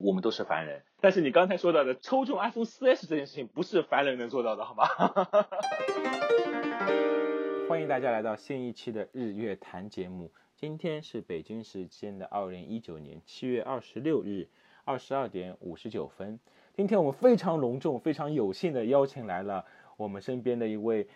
[0.00, 0.82] 我们都是凡人。
[1.00, 4.88] 但是你刚才说到的抽中 iPhone 4S 这件事情，不是凡人能做到的，好吗？
[7.68, 10.32] 欢迎大家来到新一期的日月谈节目。
[10.56, 14.48] 今天是北京时间的二零一九年七月二十六日
[14.84, 16.40] 二十二点五十九分。
[16.74, 19.64] 今天我们非常隆重、非常有幸的邀请来了
[19.96, 21.06] 我们身边的一位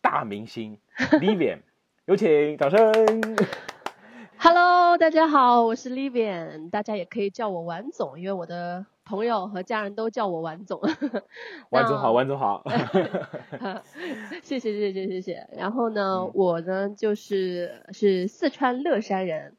[0.00, 1.58] 大明星 Vivian，
[2.06, 2.92] 有请掌声。
[4.40, 10.80] Hello，大家好，我是 Livian，大家也可以叫我王总，因为我的朋友和家人都叫我王总。
[11.70, 12.62] 王总好，王总 好。
[14.42, 15.48] 谢谢谢谢谢谢。
[15.56, 19.56] 然后呢，嗯我呢就是是四川乐山人，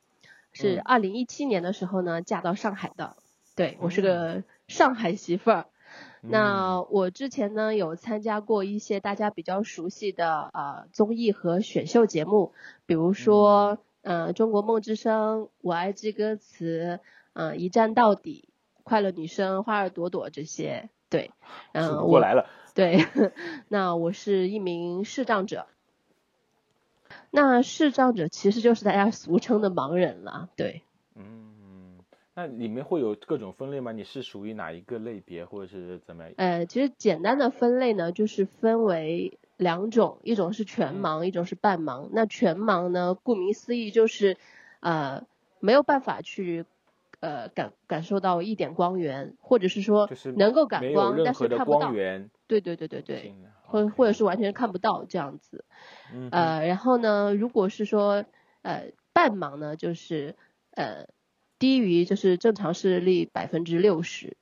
[0.54, 3.18] 是嗯二零一七年的时候呢嫁到上海的，
[3.58, 5.66] 对我是嗯个上海媳妇儿。
[6.22, 12.54] 嗯那我之前呢有参加过一些大家比较熟悉的呃综艺和选秀节目，
[12.86, 17.00] 比如说、呃中国梦之声、我爱记歌词、
[17.34, 18.50] 呃一站到底、
[18.84, 20.90] 快乐女生、花儿朵朵这些。
[21.10, 21.32] 对，
[21.74, 22.48] 嗯、我过来了。
[22.76, 22.98] 对，
[23.68, 25.68] 那我是一名视障者。
[27.32, 30.84] 那视障者其实就是大家俗称的盲人了，对。
[31.16, 31.98] 嗯，
[32.36, 33.92] 那里面会有各种分类吗？
[33.92, 36.34] 你是属于哪一个类别，或者是怎么样？
[36.38, 42.08] 呃，其实简单的分类呢，就是分为两种，一种是全嗯盲，一种是半盲。
[42.14, 44.38] 那全盲呢，顾名思义就是，
[44.80, 45.26] 呃，
[45.60, 46.66] 没有办法去，
[47.20, 51.92] 呃，感感受到一点光源，或者是说能够感光，但是看不到
[52.48, 55.66] 对对对对对，或或者是完全看不到这样子。
[56.14, 58.24] 嗯呃，然后呢，如果是说
[58.62, 60.36] 呃半盲呢，就是
[60.72, 61.08] 呃
[61.60, 64.38] 低于就是正常视力百分之六十，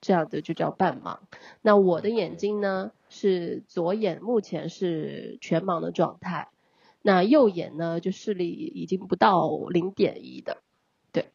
[0.00, 1.18] 这样的就叫半盲。
[1.60, 6.48] 那我的眼睛呢是左眼目前是全盲的状态，
[7.02, 10.62] 那右眼呢就视力已经不到零点一的。
[11.12, 11.26] 对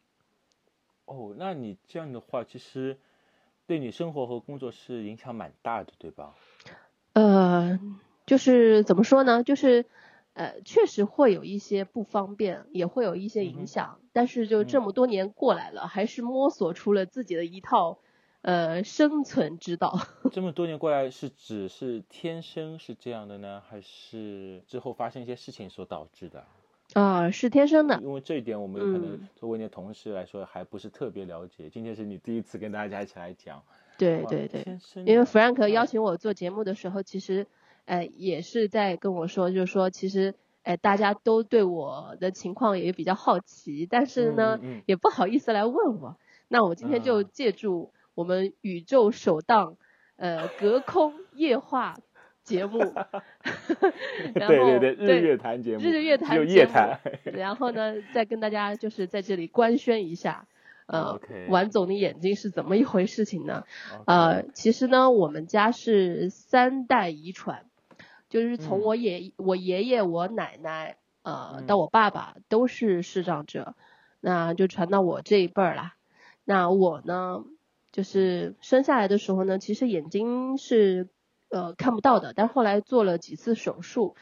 [1.04, 2.98] 哦，那你这样的话，其实
[3.66, 6.34] 对你生活和工作是影响蛮大的，对吧？
[7.12, 7.78] 呃，
[8.26, 9.42] 就是怎么说呢？
[9.44, 9.86] 就是
[10.34, 17.98] 呃，确实会有一些不方便，也会有一些影响，但是就这嗯么多年过来了，还是摸索出了自己的一套
[18.46, 19.98] 呃生存之道。
[20.30, 26.44] 这么多年过来，是指是天生是这样的呢，还是之后发生一些事情所导致的？
[26.94, 27.98] 啊、是天生的。
[28.00, 31.68] 因为这一点，我们有可能嗯作为你的同事来说，还不是特别了解。
[31.68, 33.60] 今天是你第一次跟大家一起来讲，
[33.98, 34.64] 对对对，
[35.04, 37.48] 因为的 Frank 邀请我做节目的时候，其实
[37.84, 40.34] 呃也是在跟我说，就是说其实。
[40.66, 46.16] 呃，大家都对我的情况也比较好奇，但是呢，嗯嗯嗯也不好意思来问我。
[46.48, 49.76] 那我今天就啊借助我们宇宙首档
[50.16, 51.94] 呃隔空夜话
[52.42, 52.78] 节目，
[54.34, 60.46] 然后对对对，日月谈节目，日月只有谈节目夜谈，然后呢，再跟大家就是在这里官宣一下，
[60.86, 63.64] 呃 OK 王总的眼睛是怎么一回事情呢？
[64.06, 67.66] 呃，其实呢，我们家是三代遗传，
[68.30, 73.74] 就是从嗯我爷、我爷爷、我奶奶，呃，嗯到我爸爸都是视障者，
[74.20, 75.94] 那就传到我这一辈儿啦。
[76.44, 77.44] 那我呢，
[77.96, 81.08] 就是生下来的时候呢，其实眼睛是
[81.48, 84.16] 呃看不到的，但后来做了几次手术，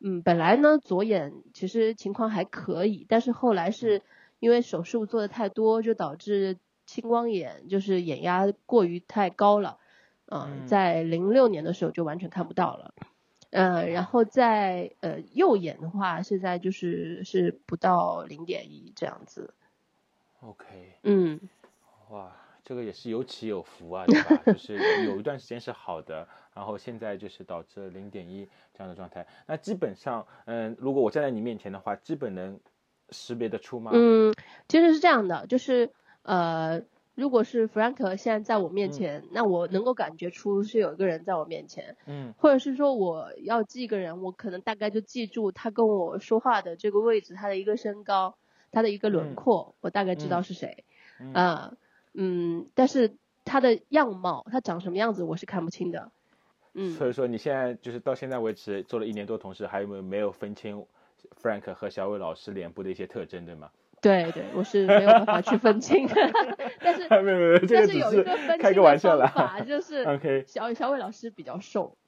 [0.00, 4.02] 嗯，本来呢左眼其实情况还可以，但是后来是
[4.40, 9.78] 因为手术做的太多，就导致青光眼，就是眼压过于太高了，
[10.26, 10.66] 呃嗯。
[10.66, 12.94] 在零六年的时候就完全看不到了。
[13.50, 19.54] 呃，然后在呃右眼的话，现在就是是不到零点一这样子
[20.40, 21.40] ，OK，嗯，
[22.10, 22.32] 哇，
[22.70, 24.40] 这个也是有起有伏啊，对吧？
[24.46, 29.26] 就是有一段时间是好的，然后现在就是导致零点一这样的状态。
[29.48, 32.60] 那基本上，嗯，如果我站在你面前的话，基本能
[33.08, 33.90] 识别得出吗？
[33.92, 34.32] 嗯，
[34.68, 35.90] 其实是这样的，就是
[36.22, 36.80] 呃，
[37.16, 48.36] 如果是 Frank 现在在我面嗯前，那我能够感觉出是有一个人在我面前，嗯或者是说我要记一个人，我可能大概就记住他跟我说话的这个位置，他的一个身高，
[48.70, 50.84] 他的一个轮嗯廓，我大概知道嗯是谁。
[51.18, 51.76] 嗯呃，
[52.14, 56.10] 嗯，但是他的样貌，他长什么样子，我是看不清的。
[56.74, 60.86] 嗯，所以说你现在就是到现在为止做了一年多同事，还有没有没有分清
[61.42, 63.70] Frank 和小伟老师脸部的一些特征，对吗？
[64.00, 66.14] 对对，我是没有办法去分清的。
[66.80, 69.30] 但是 没有没有，这但是有一个只是个分清开个玩笑的啦。
[69.34, 71.98] 方法，就是 OK 小小伟老师比较瘦。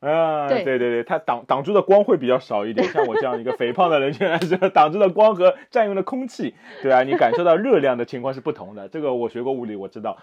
[0.00, 8.88] 啊，对对对对，它挡挡住的光会比较少一点，像我这样一个肥胖的人群来说，挡住的光和占用的空气，对啊，你感受到热量的情况是不同的。
[8.88, 10.16] 这个我学过物理，我知道。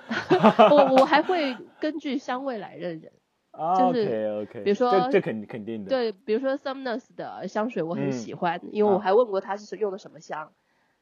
[0.72, 3.12] 我 我还会根据香味来认人。
[3.52, 10.52] 啊就 OK 是 OK，比如说这这肯肯定的，对，比如说 Sumnus 的香水我很嗯喜欢，因为我啊还问过他是用的什么香。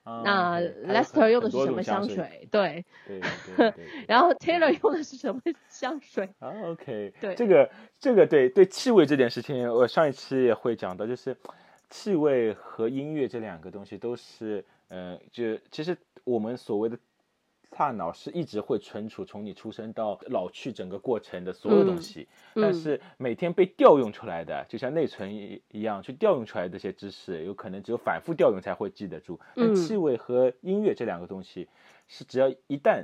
[0.06, 0.62] 啊那
[0.94, 2.48] Lester 用的是什么香水？
[2.52, 3.86] 对，对对对对。
[4.08, 6.30] 然后 Taylor 用的是什么香水？
[6.40, 7.70] 啊，OK， 对这个
[8.00, 11.36] 这个对对气味这件事情，我上一期也会讲到，就是
[11.90, 16.98] 气味和音乐这两个东西都是，呃，就其实我们所谓的
[17.78, 29.40] 大脑是一直会存储从你出生到老去整个过程的所有东嗯西，嗯但是每天被调用出来的，就像内存一一样，去调用出来的这些知识，有可能只有反复调用才会记得住。
[29.56, 31.68] 但嗯气味和音乐这两个东西，
[32.08, 33.04] 是只要一旦。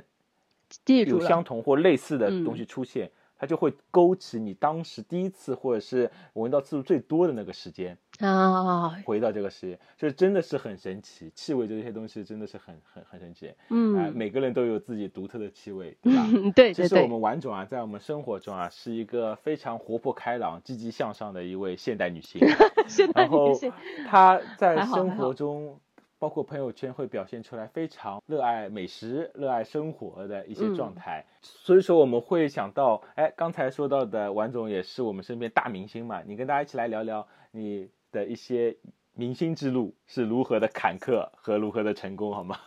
[0.86, 11.30] 有相同或类似的嗯东西出现，它就会勾起你当时第一次或者是闻到次数最多的那个时间，啊，回到这个实验，就是真的是很神奇。
[11.34, 16.26] 气味这些东西真的是很很很神奇，啊、嗯，每个人都有自己独特的气味，对吧？
[16.54, 22.40] 对对其实我，们婉总啊，在我们生活中啊，是一个非常活泼开朗、积极向上的一位现代女性。
[22.86, 23.72] 现在然后女性，
[24.08, 25.80] 她在生活中，
[26.18, 31.24] 包括朋友圈，会表现出来非常热爱美食、热爱生活的一些嗯状态。
[31.40, 38.76] 所以说，我们会想到，哎，刚才说到的婉总也是我们身边大明星嘛，你跟大家一起来聊聊你的一些
[39.14, 42.58] 明星之路是如何的坎坷和如何的成功，好吗？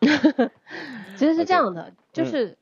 [1.16, 2.58] 其实是这样的， 就嗯是，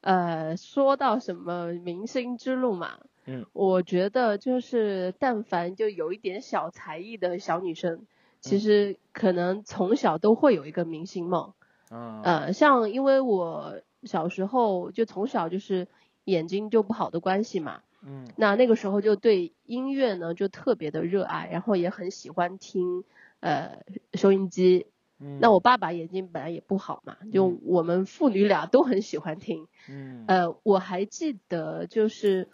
[0.00, 8.06] 呃，说到什么明星之路嘛，嗯，我觉得就是但凡就有一点小才艺的小女生，
[8.40, 11.52] 其嗯实可能从小都会有一个明星梦。
[11.90, 15.88] 嗯呃，像因为我小时候就从小就是
[16.24, 23.04] 眼睛就不好的关系嘛，嗯那那个时候就对音乐呢就特别的热爱，然后也很喜欢听
[23.40, 23.82] 呃
[24.14, 24.86] 收音机。
[25.20, 29.66] 嗯，那我爸爸眼睛本来也不好嘛，就嗯我们父女俩都很喜欢听。
[29.88, 32.48] 嗯呃，我还记得就是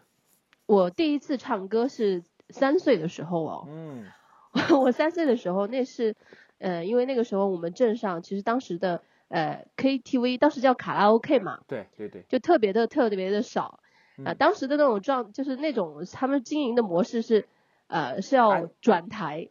[0.67, 4.05] 我第一次唱歌是三岁的时候哦，嗯
[4.81, 6.15] 我三岁的时候那是
[6.59, 13.81] 呃，因为那个时候我们镇上其实当时的呃 KTV 当时叫卡拉 OK 嘛，对对对，就特别的特别的少
[14.23, 17.49] 啊、嗯当时的那种状就是那种他们经营的模式是
[17.87, 19.51] 呃是要转台，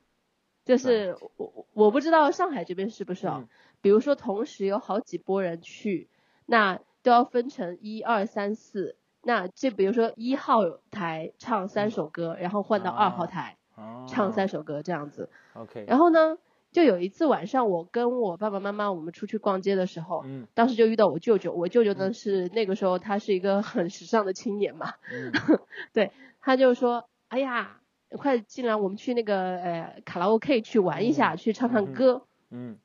[0.66, 3.40] 就是我我不知道上海这边是不是啊？
[3.42, 3.50] 嗯
[3.82, 6.08] 比如说同时有好几波人去，
[6.46, 8.96] 那都要分成一二三四。
[9.22, 15.30] 那这比如说一号台唱三首歌，然后换到二号啊台哦唱三首歌这样子。
[15.54, 16.38] OK，然后呢，
[16.74, 20.48] 就有一次晚上我跟我爸爸妈妈我们出去逛街的时候，嗯。
[20.54, 21.54] 当时就遇到我舅舅。
[21.54, 24.94] 我舅舅呢是那个时候他是一个很时尚的青年嘛，
[25.94, 26.12] 嗯。
[26.42, 27.80] 他就说：“哎呀，
[28.18, 31.38] 快进来，我们去那个呃卡拉 OK 去玩一下，嗯。
[31.38, 32.26] 去唱唱歌。
[32.52, 32.78] 嗯，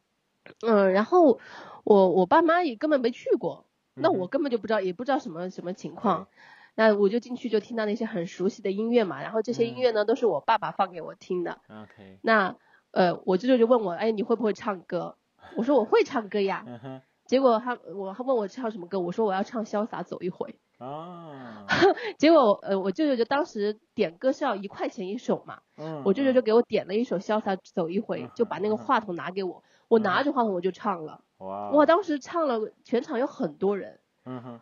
[0.65, 1.41] 嗯，然后
[1.85, 3.65] 我我爸妈也根本没去过，
[3.95, 6.29] 那我根本就不知道，也不知道什么什么情况。
[6.77, 9.81] 那我就进去就听到那些很熟悉的音乐嘛，然后这些音嗯。
[9.81, 11.59] 乐呢都是我爸爸放给我听的。
[11.69, 12.55] OK，那
[12.93, 15.17] 呃，我舅舅就问我，哎，你会不会唱歌？
[15.57, 16.65] 我说我会唱歌呀。
[16.67, 20.55] 嗯，结果他我他问我唱什么歌，我说我要唱《潇洒走一回》。
[20.85, 21.67] 啊，
[22.19, 31.21] 结果呃，我舅舅就当时点歌是要一块钱一首嘛，嗯，我舅舅就给我点了一首《潇洒走一回嗯》，就把那个话筒拿给我，我拿着话筒我就唱了。
[31.39, 33.99] 哇哇，当时唱了，全场有很多人。
[34.25, 34.61] 嗯哼，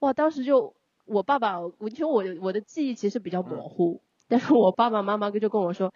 [0.00, 0.74] 哇，当时就
[1.06, 5.92] 我爸爸，我因为我我的记忆其实比较嗯模糊，但是我爸爸妈妈就跟我说，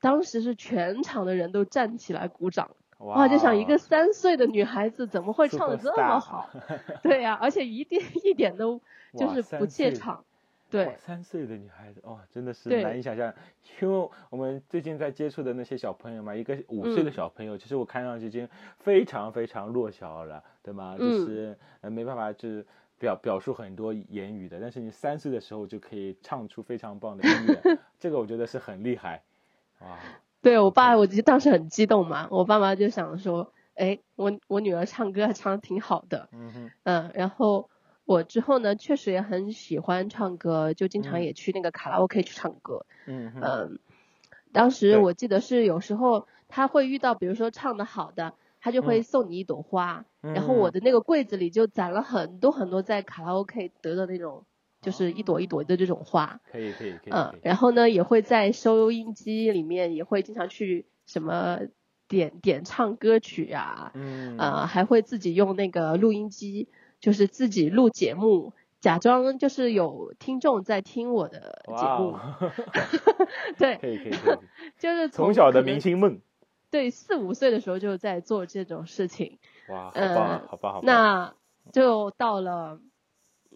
[0.00, 2.70] 当时是全场的人都站起来鼓掌。
[2.98, 6.50] 哇，就想一个三岁的女孩子怎么会唱的这么好？
[7.02, 8.80] 对呀、而且一点一点都
[9.16, 10.16] 就是不怯场。
[10.16, 10.24] 哇
[10.70, 13.34] 对，三岁的女孩子，哇，真的是难以想象。
[13.80, 20.94] 因为我们最近在接触的那些小朋友嘛，一个五岁的嗯小朋友，其实我看上去已经非常非常弱小了，对吗？
[20.96, 22.64] 就嗯是呃没办法，就是
[23.00, 24.60] 表表述很多言语的。
[24.60, 29.20] 但是你三岁的时候就可以唱出非常棒的音乐， 这个我觉得是很厉害。
[29.80, 37.68] 哇，对我爸，我就当时很激动嘛，我爸妈就想说，哎，我我女儿唱歌还唱的挺好的，嗯哼，嗯，然后
[38.04, 41.22] 我之后呢，确实也很喜欢唱歌，就经常嗯。
[41.22, 43.78] 也去那个卡拉 OK 去唱歌，嗯哼，嗯，
[44.52, 49.04] 当时我记得是有时候他会遇到，比如说唱的好的，他就会嗯。
[49.04, 50.72] 送你一朵花，然后我嗯。
[50.72, 54.46] 的那个柜子里就攒了很多很多在卡拉 OK 得的那种，
[54.80, 61.60] 就是一朵一朵的这种花，可以可以可以，嗯然后呢也会在收音机里面也会经常去什么
[62.08, 66.68] 点点唱歌曲啊，嗯呃，还会自己用那个录音机，
[67.00, 72.16] 就是自己录节目，假装就是有听众在听我的节目，
[73.58, 74.12] 对，可以可以，
[74.78, 76.20] 就是从小的明星梦，
[76.70, 81.34] 对，四五岁的时候就在做这种事情，哇，好好棒好棒，那
[81.72, 82.80] 就到了，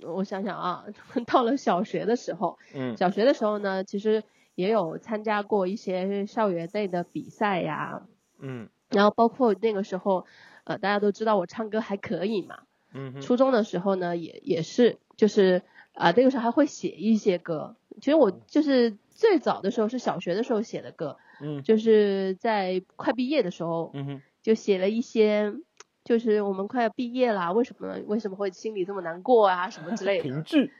[0.07, 0.85] 我想想啊，
[1.27, 4.23] 到了小学的时候，嗯小学的时候呢，其实
[4.55, 8.03] 也有参加过一些校园内的比赛呀，
[8.39, 10.27] 嗯然后包括那个时候，
[10.65, 12.61] 呃，大家都知道我唱歌还可以嘛。
[12.93, 13.21] 嗯。
[13.21, 15.63] 初中的时候呢，也也是，就是
[15.95, 17.75] 啊，那个时候还会写一些歌。
[18.01, 25.55] 其实我就是最早的时候是小学的时候写的歌，嗯，就是在快毕业的时候，嗯哼，就写了一些，
[26.05, 30.23] 就是我们快要毕业啦，为什么为什么会心里这么难过啊，什么之类的。
[30.23, 30.71] 评剧。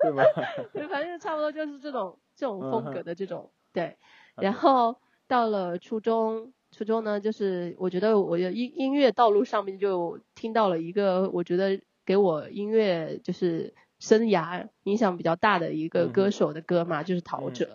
[0.00, 0.22] 对吧？
[0.74, 3.96] 对，反正差不多就是这种这种风格的这种对。
[4.36, 17.66] 然后到了初中，初中呢，就是我觉得我的音音乐道路上面就听到了一个，我觉得给我音乐就是生涯影响比较大的一个歌手的歌嘛，就是陶喆。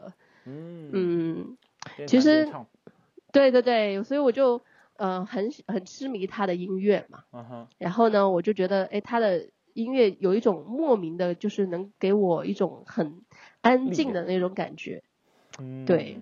[0.46, 1.58] 嗯嗯，
[2.08, 2.48] 其实
[3.32, 4.62] 对对对，所以我就
[5.04, 7.24] 呃很很痴迷他的音乐嘛。
[7.78, 9.50] 然后呢，我就觉得哎他的。
[9.76, 13.24] 音乐有一种莫名的，就是能给我一种很
[13.62, 15.02] 安静的那种感觉，
[15.58, 16.22] 嗯，对，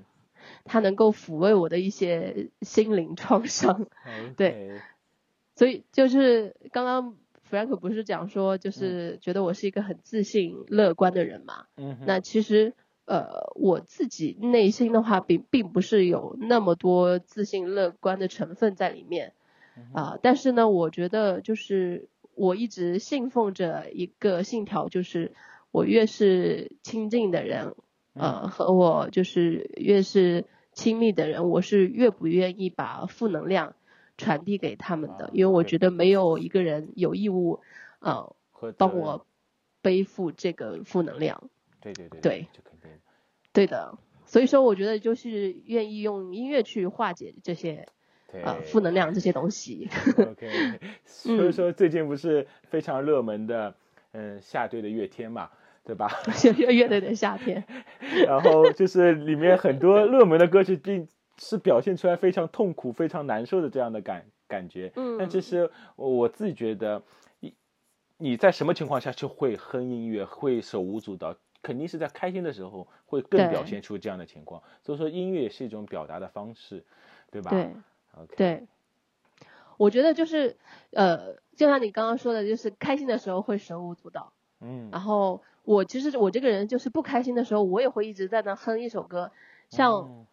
[0.63, 3.87] 他能够抚慰我的一些心灵创伤，
[4.37, 4.79] 对，
[5.53, 7.17] 所以就是刚刚
[7.49, 12.73] Frank 不是讲说，就是觉得我是一个很自信乐观的人嘛，嗯，那其实
[13.05, 19.33] 呃我自己内心的话，并并不是有那么多自信乐观的成分在里面，
[19.93, 22.07] 啊，但是呢，我觉得就是。
[22.33, 25.33] 我一直信奉着一个信条，就是
[25.69, 27.75] 我越是亲近的人，
[28.13, 33.75] 呃，和我就是越是亲密的人，我是越不愿意把负能量
[34.17, 37.59] 传递给他们的，因为我觉得没有一个人有义务，
[37.99, 38.33] 呃，
[38.77, 39.27] 帮我
[39.81, 41.50] 背负这个负能量。
[41.81, 42.21] 对对对。
[42.21, 42.47] 对。
[43.53, 47.87] 对的，所以说我觉得就是愿意用音乐去化解这些。
[48.33, 49.89] 呃，负能量这些东西。
[50.15, 53.75] OK， 所以说最近不是非常热门的，
[54.13, 55.49] 嗯，夏队的《乐天》嘛，
[55.83, 56.09] 对吧？
[56.69, 57.65] 乐队的夏天。
[58.25, 64.93] 然后就是里面很多热门的歌曲，并是表现出来非常痛苦、非常难受的这样的感感觉。
[64.95, 65.17] 嗯。
[65.17, 67.03] 但其实我自己觉得，
[67.41, 67.53] 你
[68.17, 74.63] 你在什么情况下就会哼音乐，会手舞足蹈，肯定是在开心的时候会更表现出这样的情况。
[74.81, 76.83] 所以说，音乐是一种表达的方式，
[77.31, 77.51] 对吧？
[77.51, 77.75] 对。
[78.35, 78.67] 对，
[79.77, 80.57] 我觉得就是
[80.91, 89.31] 呃，就像你刚刚说的，就是开心的时候会手舞足蹈，嗯，然后我其实我这个人就是不开心的时候，我也会一直在那哼一首歌，
[89.69, 90.25] 像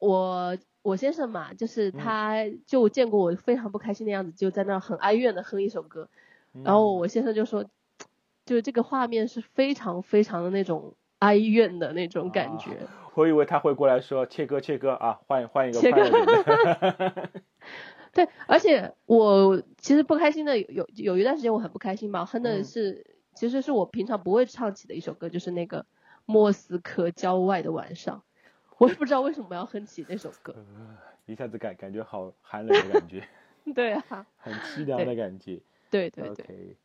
[0.00, 2.34] 我我先生嘛，就是他
[2.66, 6.08] 就见过我非常不开心的样子，就在那很哀怨的哼一首歌，
[6.64, 7.64] 然后我先生就说，
[8.50, 12.76] 就是这个画面是非常非常的那种哀怨的那种感觉。
[13.14, 17.30] 我以为他会过来说切割切割啊，换换一个快乐的。
[18.12, 25.86] 对，而且我其实不开心的有有一段时间我很不开心嘛，哼的是其实是我平常不会唱起的一首歌，就是那个
[26.26, 28.24] 莫斯科郊外的晚上，
[28.78, 30.56] 我也不知道为什么要哼起那首歌，
[31.24, 33.22] 一下子感感觉好寒冷的感觉。
[33.76, 34.26] 对啊。
[34.38, 35.60] 很凄凉的感觉。
[35.88, 36.76] 对对对。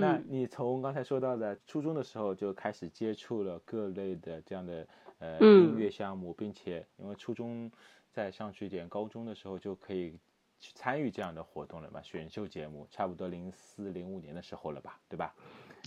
[0.00, 4.86] 那你从刚才说到的初中的时候就开始接触了各类的这样的。
[5.20, 7.70] 呃，音乐项目，并且因为初中
[8.10, 10.18] 再上去一点，高中的时候就可以
[10.58, 12.02] 去参与这样的活动了嘛？
[12.02, 15.34] 选秀节目，差不多零四零五年的时候了吧，对吧？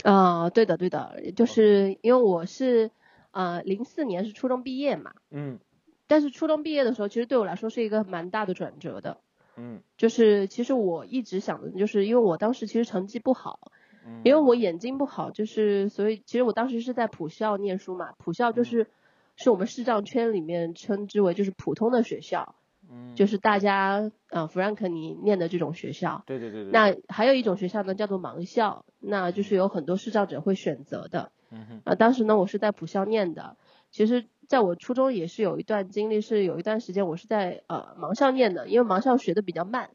[0.04, 2.90] 啊，对的，对的，就是因为我是
[3.32, 5.60] 呃零四年是初中毕业嘛，嗯，
[6.08, 9.20] 但是初中毕业的时候，其实对我来说是一个蛮大的转折的，
[9.58, 13.72] 嗯，就是其实我一直想的，就是因为我当时其实成绩不好。
[14.24, 18.88] 因为我眼睛不好，就是所以其实我当时是在普校念书嘛，普校就是。
[19.40, 22.56] 是我们视障圈里面称之为就是普通的学校，
[22.92, 26.72] 嗯，就是大家呃弗兰克你念的这种学校，对对对对。
[26.72, 31.32] 那还有一种学校呢，叫做盲校，那就是有很多视障者会选择的。
[31.52, 31.82] 嗯哼。
[31.86, 33.58] 啊，当时呢，我是在普校念的。
[33.92, 39.92] 其实，在我初中也是有一段经历，是有一段时间我是在呃盲校念的，因为盲校学的比较慢。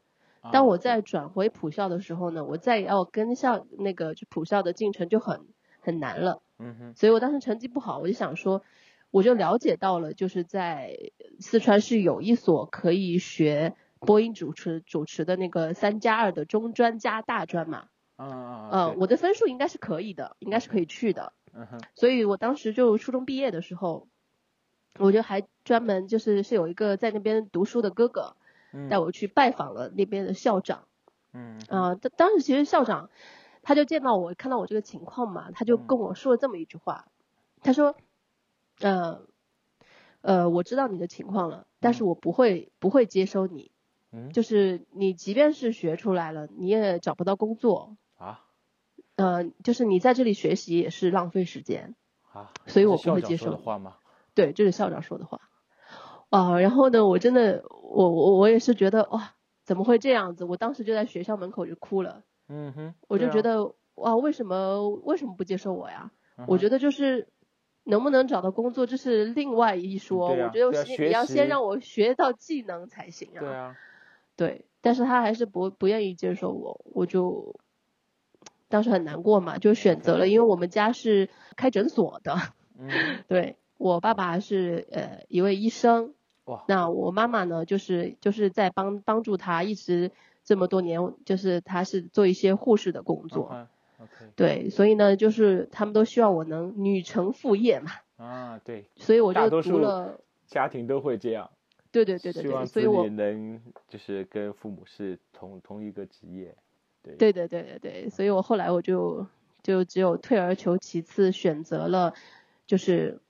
[0.51, 5.41] 当我在转回普校的时候呢，我再要跟上那个就普校的进程就很
[5.79, 6.41] 很难了。
[6.59, 6.93] 嗯哼。
[6.95, 8.63] 所以我当时成绩不好，我就想说。
[9.11, 10.97] 我就了解到了，就是在
[11.39, 17.89] 四川是有一所可以学播音主持主持的那个三加二的中专加大专嘛。
[18.17, 18.97] 嗯啊嗯。
[18.97, 21.31] 我的分数应该是可以的，应该是可以去的。
[21.53, 21.79] 嗯哼。
[21.93, 24.07] 所以我当时就初中毕业的时候，
[24.97, 28.35] 我就还专门就是是有一个在那边读书的哥哥，
[28.89, 30.87] 带我去拜访了那边的校长。
[31.33, 31.59] 嗯。
[31.69, 33.09] 啊，当当时其实校长
[33.61, 37.05] 他就见到我，看到我这个情况嘛，他就跟我说了这么一句话，
[37.61, 37.95] 他说。
[38.79, 39.21] 呃，
[40.21, 43.71] 呃，我知道你的情况了，但是我不会不会接收你，
[44.11, 48.43] 嗯，就是你即便是学出来了，你也找不到工作啊，
[49.15, 51.95] 呃，就是你在这里学习也是浪费时间
[52.31, 53.51] 啊，所以我不会接受。
[53.51, 53.97] 的话吗？
[54.33, 55.39] 对，这是校长说的话。
[56.35, 60.45] 啊，然后呢，我真的，我我我也是觉得哇，怎么会这样子？
[60.45, 62.23] 我当时就在学校门口就哭了。
[62.49, 66.11] 嗯哼，我就觉得哇，为什么为什么不接受我呀？
[66.37, 67.27] 嗯我觉得就是
[67.83, 70.29] 能不能找到工作，这是另外一说。
[70.29, 73.39] 对啊我觉得对啊学先你要先让我学到技能才行啊。
[73.39, 73.77] 对啊，
[74.35, 77.55] 对但是他还是不不愿意接受我，我就
[78.69, 82.35] 当时很难过嘛，就选择了，因为我们家是开诊所的，
[82.79, 82.89] 嗯，
[83.29, 90.11] 对我爸爸是呃一位医生，哇，那我妈妈呢，就是就是在帮帮助她，一直
[90.43, 93.67] 这么多年，就是她是做一些护士的工作。
[94.35, 101.49] 对，所以呢，就是他们都希望我能女成副业嘛，啊，对，所以我就大多数读了，家庭都会这样，
[101.89, 106.53] 对对对对对，希望子所以我女能就是跟父母是同同一个职业，
[107.01, 109.25] 对，对对对对对，所以我后来我就
[109.61, 112.13] 就只有退而求其次，选择了
[112.67, 113.21] 就是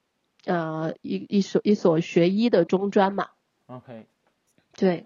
[0.46, 3.30] 呃一一所一所学医的中专嘛
[3.68, 4.06] ，，OK，
[4.76, 5.06] 对，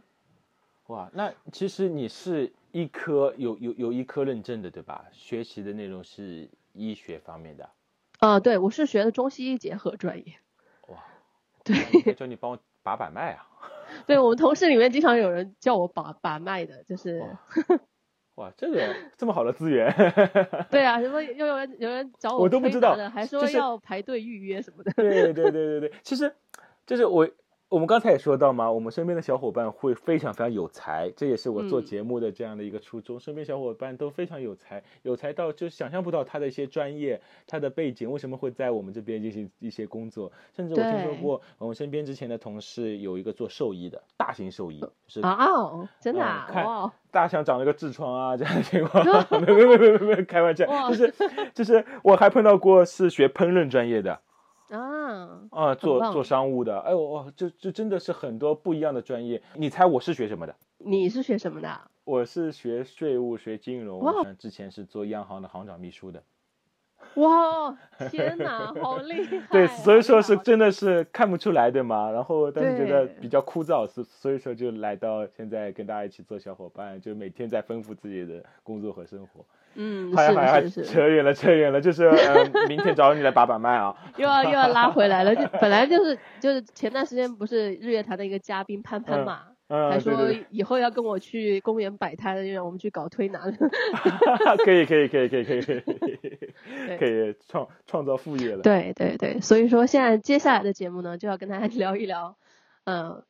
[0.88, 5.06] 哇，那其实你是医科有有有医科认证的对吧？
[5.12, 7.70] 学习的内容是医学方面的，
[8.20, 10.36] 啊、对我是学的中西医结合专业，
[10.88, 11.04] 哇，
[11.64, 12.14] 对。
[12.16, 13.48] 叫你帮我把把脉啊，
[14.08, 17.38] 对我们同事里面经常有人叫我把把脉的，就是
[18.38, 19.92] 哇哇，这个这么好的资源，
[20.70, 26.32] 对啊，什么又有人有人找我都不知道还说要排队预约什么的，对对对对对，其实
[26.86, 27.28] 就是我
[27.70, 33.20] 我们刚才也说到嘛，我们身边的小伙伴会非常非常有才，这也是我做嗯节目的这样的一个初衷。
[33.20, 40.32] 身边小伙伴都非常有才，有才到就想象不到他的一些专业、他的背景为什么会在我们这边进行一些工作。
[40.56, 49.04] 甚至我听说过，我们身边之前的同事有一个做兽医的，大型兽医，就是啊哦，真的嗯啊，大象长了个痔疮啊，这样的情况，
[49.44, 51.14] 没有没有没有没有开玩笑，就是
[51.54, 54.22] 就是我还碰到过是学烹饪专业的。
[54.70, 59.42] 啊，啊，做做商务的，哎呦哇，这这真的是很多不一样的专业。
[59.56, 60.56] 你猜我是学什么的？
[60.80, 61.90] 你是学什么的啊？
[62.04, 66.24] 我是学税务、学金融哇，嗯之前是做央行的行长秘书的。
[67.16, 67.78] 哇，
[68.10, 69.48] 天哪，好厉害！
[69.52, 72.10] 对，所以说是真的是看不出来对吗。
[72.12, 79.46] 然后但是觉得比较枯燥，所所以说就来到现在跟大家一起做小伙伴，就每天在丰富自己的工作和生活。
[79.80, 83.96] 嗯，是是是，扯远了扯远了，就是呃， 明天找你来把把脉啊。
[84.18, 85.36] 又要又要拉回来了。
[85.36, 93.40] 就本来就是就是前段时间不是日月潭的一个嘉宾潘潘嘛，嗯，还说以后要跟我去公园摆摊，让我们去搞推拿。
[94.66, 98.64] 可以可以可以可以可以可以可以创创造副业了。
[98.64, 102.36] 对对对，所以说现在接下来的节目呢，就要跟大家聊一聊，
[102.86, 103.24] 嗯，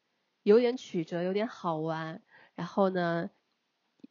[0.44, 2.22] 有点曲折，有点好玩，
[2.56, 3.30] 然后呢，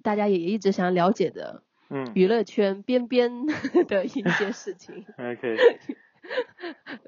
[0.03, 3.47] 大家也一直想了解的嗯娱乐圈边边
[3.89, 5.07] 的一些事情。
[5.19, 5.57] OK，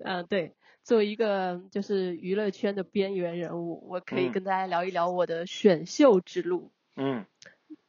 [0.04, 6.70] 嗯， 对，作为一个就是娱乐圈的边缘人物，我可以嗯跟大家聊一聊我的选秀之路。
[6.96, 7.24] 嗯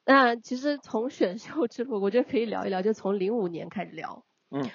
[0.06, 4.26] 那其实从选秀之路，我觉得可以聊一聊，就从零五年开始聊。
[4.50, 4.68] 嗯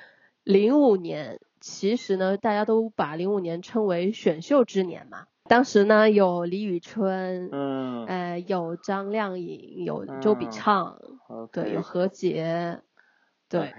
[0.45, 5.27] 零五年其实呢，大家都把零五年称为选秀之年嘛。
[5.49, 10.99] 当时呢，有李宇春，嗯呃，有张靓颖，有周比嗯畅
[11.53, 12.81] 对，有何洁，
[13.49, 13.73] 对。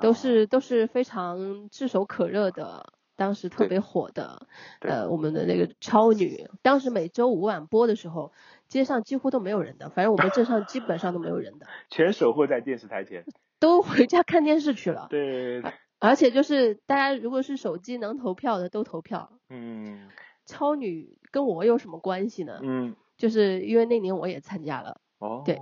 [0.00, 4.46] 都是都是非常炙手可热的，当时特别火的，
[4.80, 8.32] 呃，我们的那个超女，当时每周五晚播的时候，
[8.68, 13.24] 街上几乎都没有人的，反正我们镇上基本上都没有人的， 全守候在电视台前。
[13.58, 15.08] 都回家看电视去了。
[15.10, 15.60] 对，
[15.98, 19.32] 而且就是大家如果是手机能投票的都投票。
[19.50, 20.08] 嗯
[20.48, 22.58] 超女跟我有什么关系呢？
[22.62, 25.60] 嗯，就是因为那年我也参加了，哦，对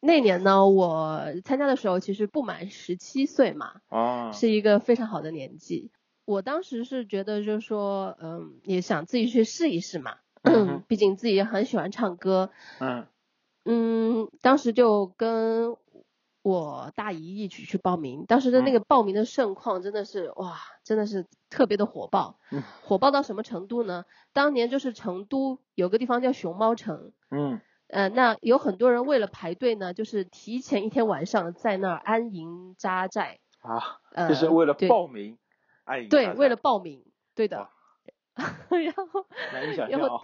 [0.00, 5.90] 那年呢我参加的时候其实不满十七岁嘛，哦，是一个非常好的年纪。
[6.24, 10.16] 我当时是觉得，就是说，嗯，也想自己去试一试嘛。
[10.42, 12.50] 嗯 毕竟自己也很喜欢唱歌。
[12.78, 13.06] 嗯
[13.64, 15.76] 嗯，当时就跟
[16.42, 18.24] 我大姨一起去报名。
[18.26, 22.38] 当时的那个报名的盛况真的是，哇，真的是特别的火爆。
[22.50, 24.04] 嗯火爆到什么程度呢？
[24.32, 27.12] 当年就是成都有个地方叫熊猫城。
[27.30, 33.40] 嗯呃，那有很多人为了排队呢，就是提前一天晚上在那儿安营扎寨。
[33.60, 35.38] 啊，呃，就是为了报名，
[35.84, 37.68] 哎，对，为了报名，对的。
[38.36, 40.22] 然后难以想然后象啊，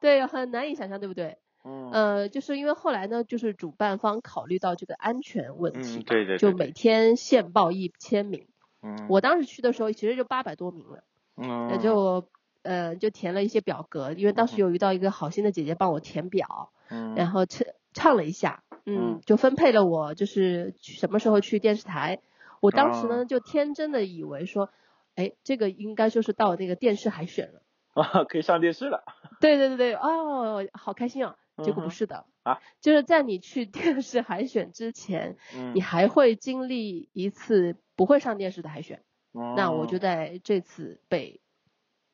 [0.00, 1.38] 对，很难以想象，对不对？
[1.66, 8.46] 嗯呃，就是因为后来呢，就是主办方考虑到这个安全问题对对，对就每天限报一千名。
[8.82, 11.02] 嗯我当时去的时候，其实就八百多名了，
[11.36, 12.28] 嗯那就
[12.62, 22.20] 呃就填了一些表格，因为当时有遇到一个好心的姐姐帮我填表，嗯然后唱唱了一下，嗯，就分配了我就是什么时候去电视台。
[22.60, 24.70] 我当时哦呢就天真的以为说，
[25.16, 27.62] 哎，这个应该就是到那个电视海选了。
[27.94, 29.02] 啊，可以上电视了。
[29.40, 31.36] 对对对对，哦，好开心啊！
[31.64, 39.02] 结果不是的啊，就是在你去 电视海选之前，嗯你还会经历一次不会上电视的海选。
[39.32, 41.40] 那我就哦在这次被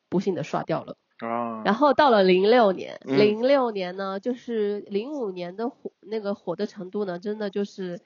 [0.08, 0.96] 不幸的刷掉了。
[1.18, 8.00] 啊，然后到了零六年，嗯零六年呢，就是零五年的火那个火的程度呢，真的就是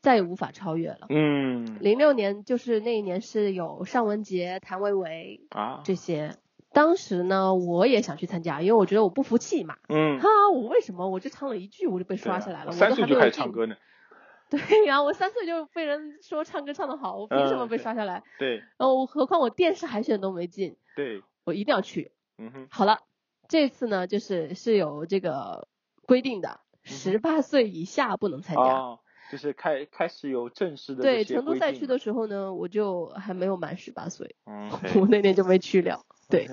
[0.00, 1.06] 再也无法超越了。
[1.10, 6.36] 嗯零六年就是那一年是有尚雯婕、谭维维啊，这些。
[6.78, 9.78] 当时呢，我也想去参加，因为我觉得我不服气嘛。
[9.88, 12.66] 嗯，哈，我为什么我就唱了一句我就被刷下来了？
[12.66, 13.24] 啊我三岁就开。
[13.24, 13.74] 始唱歌呢。
[14.48, 18.22] 对呀、我三岁就被人说唱歌唱得好，我凭什么被刷下来？
[18.38, 22.12] 对然后何况我电视海选都没进，对，我一定要去。
[22.38, 23.00] 嗯哼，好了，
[23.48, 25.66] 这次呢就是是有这个
[26.06, 28.98] 规定的，十八岁以下不能参加。
[29.32, 34.70] 就是开开始有正式的对，成都赛区的时候呢，我就还没有满十八岁，嗯
[35.02, 36.04] 我那年就没去了。
[36.28, 36.46] 对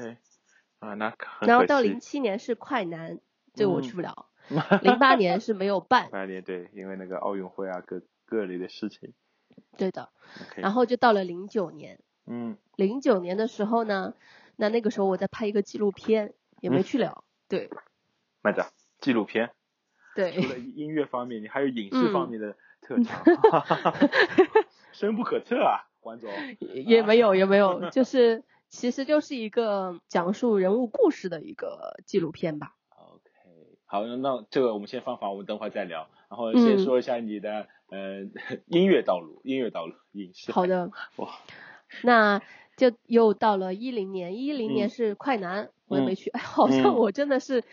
[0.79, 3.19] 啊，那很然后到零七年是快男，
[3.53, 4.27] 这个我嗯去不了。
[4.83, 9.13] 零八年是没有办，八年对，因为那个奥运会啊，各各类的事情。
[9.77, 10.09] 对的。
[10.55, 14.13] 然后就到了零九年，嗯零九年的时候呢，
[14.55, 17.23] 那那个时候我在拍一个纪录片，也没嗯去了。
[17.47, 17.69] 对
[18.41, 18.67] 慢着，
[18.99, 19.51] 纪录片
[20.15, 23.23] 对除，了音乐方面，你还有影视方嗯面的特长，
[24.93, 26.29] 深不可测啊，关总。
[26.59, 32.75] 也也没有也没有，就是其实就是一个讲述人物故事的一个纪录片吧。
[32.89, 33.21] OK，
[33.85, 36.09] 好，那那这个我们先放放，我们等会儿再聊。
[36.29, 38.21] 然后先嗯说一下你的、呃
[38.67, 40.51] 音乐道路，音乐道路，影视。
[40.51, 41.29] 好，的， 哇，
[42.03, 42.41] 那
[42.75, 47.63] 就又到了一零年，一零年嗯是快男，我也嗯没去，哎，好像嗯我真的是，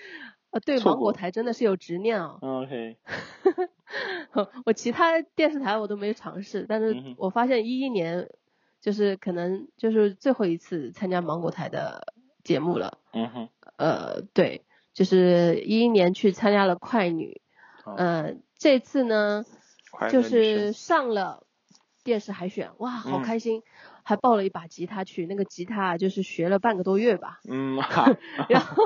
[0.50, 2.38] 呃，对芒果台真的是有执念啊。
[2.42, 2.96] 嗯 OK，
[4.66, 8.28] 我其他电视台我都没尝试，但是我发现一一年
[8.82, 12.12] 就是可能就是最后一次参加芒果台的
[12.44, 12.98] 节目了。
[13.14, 17.40] 嗯哼，呃，对，就是一一年去参加了快女，
[17.86, 19.44] 嗯呃，这次呢
[20.10, 21.46] 就是上了
[22.04, 23.62] 电视海选，哇，好嗯开心，
[24.02, 28.16] 还抱了一把吉他去，那个吉他就是学了半个多月吧，嗯哈，
[28.48, 28.84] 然后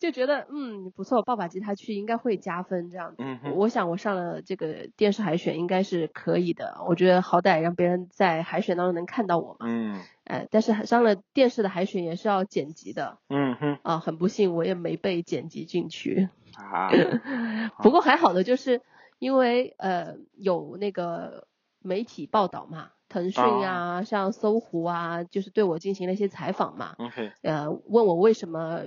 [0.00, 3.16] 就觉得嗯不错，抱把吉他去应该会加分这样子。
[3.18, 9.66] 嗯我想我上了这个电视海选应该是可以的，我觉得好歹让别人在海选当中能看到我嘛。
[9.68, 16.28] 嗯哎，但是上了电视的海选也是要剪辑的嗯哼啊，很不幸我也没被剪辑进去。
[16.56, 16.90] 啊，
[17.82, 18.80] 不过还好的就是
[19.18, 21.46] 因为呃有那个
[21.80, 28.82] 媒体报道嘛，腾讯啊，像搜狐啊，就是对我进行了一些采访嘛，OK，呃问我为什么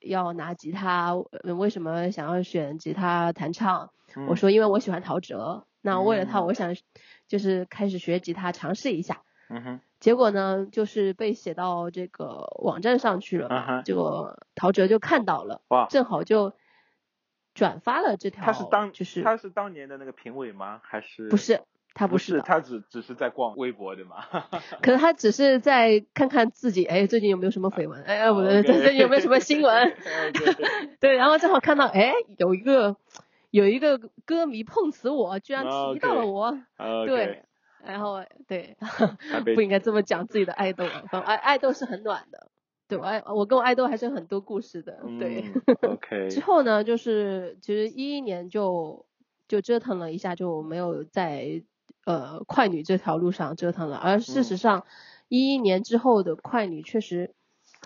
[0.00, 1.14] 要拿吉他，
[1.44, 6.74] 呃为什么想要选吉他弹唱，嗯我说因为我喜欢陶喆，那为了他嗯我想
[7.28, 9.22] 就是开始学吉他尝试一下。
[9.48, 16.54] 嗯哼，结果呢，就是被写到这个网站上去了结果陶喆就看到了，哇，正好就
[17.52, 20.80] 转发了这条，他是当就是他是当年的那个评委吗？
[20.82, 21.36] 还是不？
[21.36, 21.60] 是
[21.94, 24.16] 他不是的，他只只是在逛微博对吗？
[24.80, 29.94] 可能他只是在看看自己，哎，最近有没有什么绯闻，哎，不对，最近有没有什么新闻
[31.00, 32.96] 对，然后正好看到，哎，有一个
[33.50, 36.58] 有一个歌迷碰瓷我，居然提到了我。
[37.06, 37.44] 对，
[37.84, 38.76] 然后对，
[39.54, 40.84] 不应该这么讲自己的爱豆
[41.24, 42.48] 爱爱豆是很暖的，
[42.88, 45.44] 对我爱我跟我爱豆还是有很多故事的，对。
[45.82, 49.04] 嗯，OK，之后呢，就是其实一一年就
[49.48, 51.62] 就折腾了一下，就没有在
[52.04, 53.96] 呃快女这条路上折腾了。
[53.96, 54.56] 而事实嗯。
[54.56, 54.86] 上，
[55.28, 57.34] 一一年之后的快女确实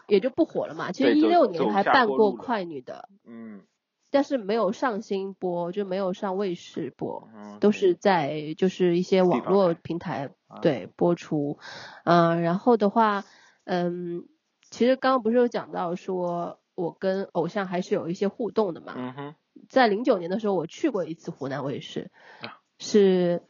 [0.06, 0.92] 也就不火了嘛。
[0.92, 3.62] 其实一六年还办过快女的，嗯。
[4.08, 7.28] 但是没有上新播，就没有上卫视播。
[7.34, 7.94] 嗯，都是。
[7.94, 10.60] 在就是一些网络平台啊。
[10.60, 11.58] 对播出，
[12.04, 13.24] 嗯、然后的话，
[13.64, 14.26] 嗯，
[14.70, 19.34] 其实刚刚不是有讲到说我跟偶像还是有一些互动的嘛，嗯哼，
[19.68, 22.60] 在零九年的时候我去过一次湖南卫视，啊。
[22.78, 23.42] 是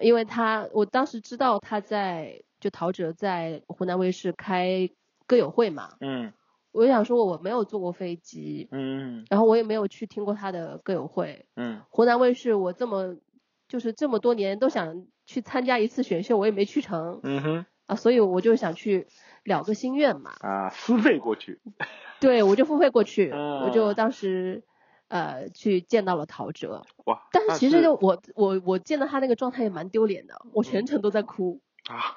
[0.00, 4.90] 因为他我当时知道他在就陶喆在湖南卫视开
[5.26, 6.32] 歌友会嘛，嗯。
[6.72, 11.80] 我就想说我没有坐过飞机，嗯然后我也没有去听过他的歌友会，嗯。
[11.90, 13.16] 湖南卫视我这么
[13.66, 19.08] 就是这么多年都想去参加一次选秀，我也没去成嗯哼，啊，所以我就想去
[19.42, 20.30] 了个心愿嘛。
[20.38, 21.60] 啊，付费过去，
[22.20, 24.62] 对，我就付费过去，嗯我就当时
[25.10, 31.60] 呃去见到了陶喆，哇，但是其实就我我我见到他那个状态也蛮丢脸的，我全程都在哭。
[31.88, 32.16] 啊，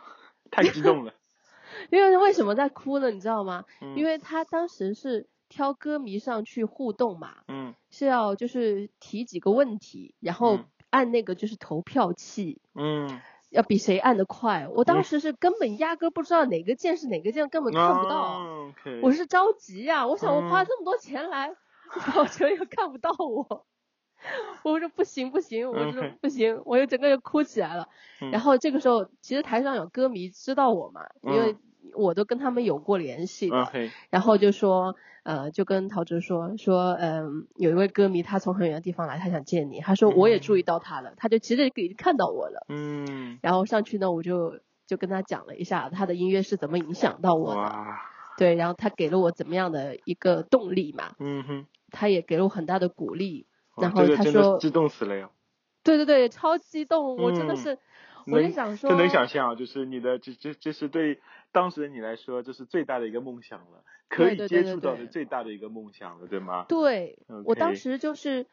[0.51, 1.13] 太激动了，
[1.89, 3.09] 因为为什么在哭呢？
[3.09, 3.65] 你知道吗？
[3.81, 14.67] 嗯因为他当时是挑歌迷上去互动嘛，嗯是要就是提几个问题，然后嗯按那个就是投票器，嗯要比谁按的快。
[14.67, 18.41] 我嗯当时是根本压根不知道哪个键是哪个键，根本看不到。
[19.01, 21.55] 我是着急呀、我想我花嗯这么多钱来，
[22.11, 23.65] 跑车又看不到我，
[24.63, 27.87] 我说不行不行，我说不行，我就整个就哭起来了。
[28.21, 28.31] 嗯。
[28.31, 31.59] 然后这个时候，其实台上有歌迷知道我嘛，因为嗯
[31.95, 33.49] 我都跟他们有过联系
[34.09, 47.75] 然后就说，呃，就跟陶喆说说，嗯、有一位歌迷他从很远的地方来，他想见你，他说我也注意到他了，他就其实已经看到我了，嗯，然后上去呢，我就就跟他讲了一下他的音乐是怎么影响到我的，
[48.39, 55.29] 对，然后他给了我怎么样的一个动力嘛，嗯哼，他也给了我很大的鼓励，然后他说激动死了呀。
[55.83, 57.77] 对对对，超激动，我真的嗯是，
[58.27, 61.19] 我就想说，这能想象，就是你的这这这是对
[61.51, 66.65] 当时的你来说，这是最大的一个梦想了，可以接触到的最大的一个梦想了，对吗？
[66.69, 68.47] 对我当时就是，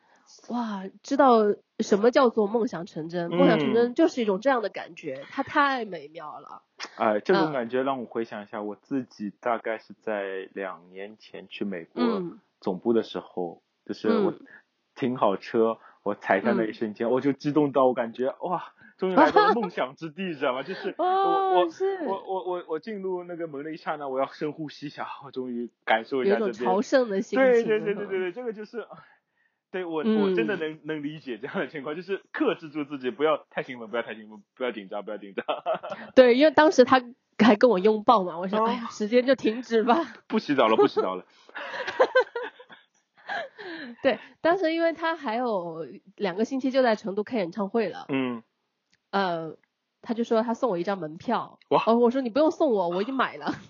[0.48, 6.62] 哇，知道什么叫做梦想成真，梦想成嗯真就是一种这样的感觉，它太美妙了。
[6.96, 14.40] 哎，这种嗯感觉让我回想一下，我自己大概是在两年前去美国嗯总部的时候，就是我嗯
[14.94, 20.62] 停好车，我踩下那一嗯瞬间，我就激动到我感觉哇，终于来到了梦想之地， 知道吗？
[20.62, 21.64] 就是我我
[22.06, 27.44] 我我我我进入那个门的一刹那，我要深呼吸一下，我终于感受一下这边朝圣的心情。
[27.44, 28.86] 对对对对对这个就是，
[29.70, 35.44] 对我、我真的嗯能能理解这样的情况，就是克制住自己，不要太兴奋，不要太兴奋，不要紧张，不要紧张，
[36.14, 37.00] 对，因为当时他
[37.38, 39.96] 还跟我拥抱嘛，我说，哦哎呀，时间就停止吧。
[40.28, 41.24] 不洗澡了，不洗澡了。
[44.02, 48.42] 对，当时因为他还有两个星期就在成都开演唱会了，嗯，
[49.10, 49.56] 呃，
[50.02, 53.52] 他就说他送我一张门票，哇哦，我说你不用送我，我已经买了。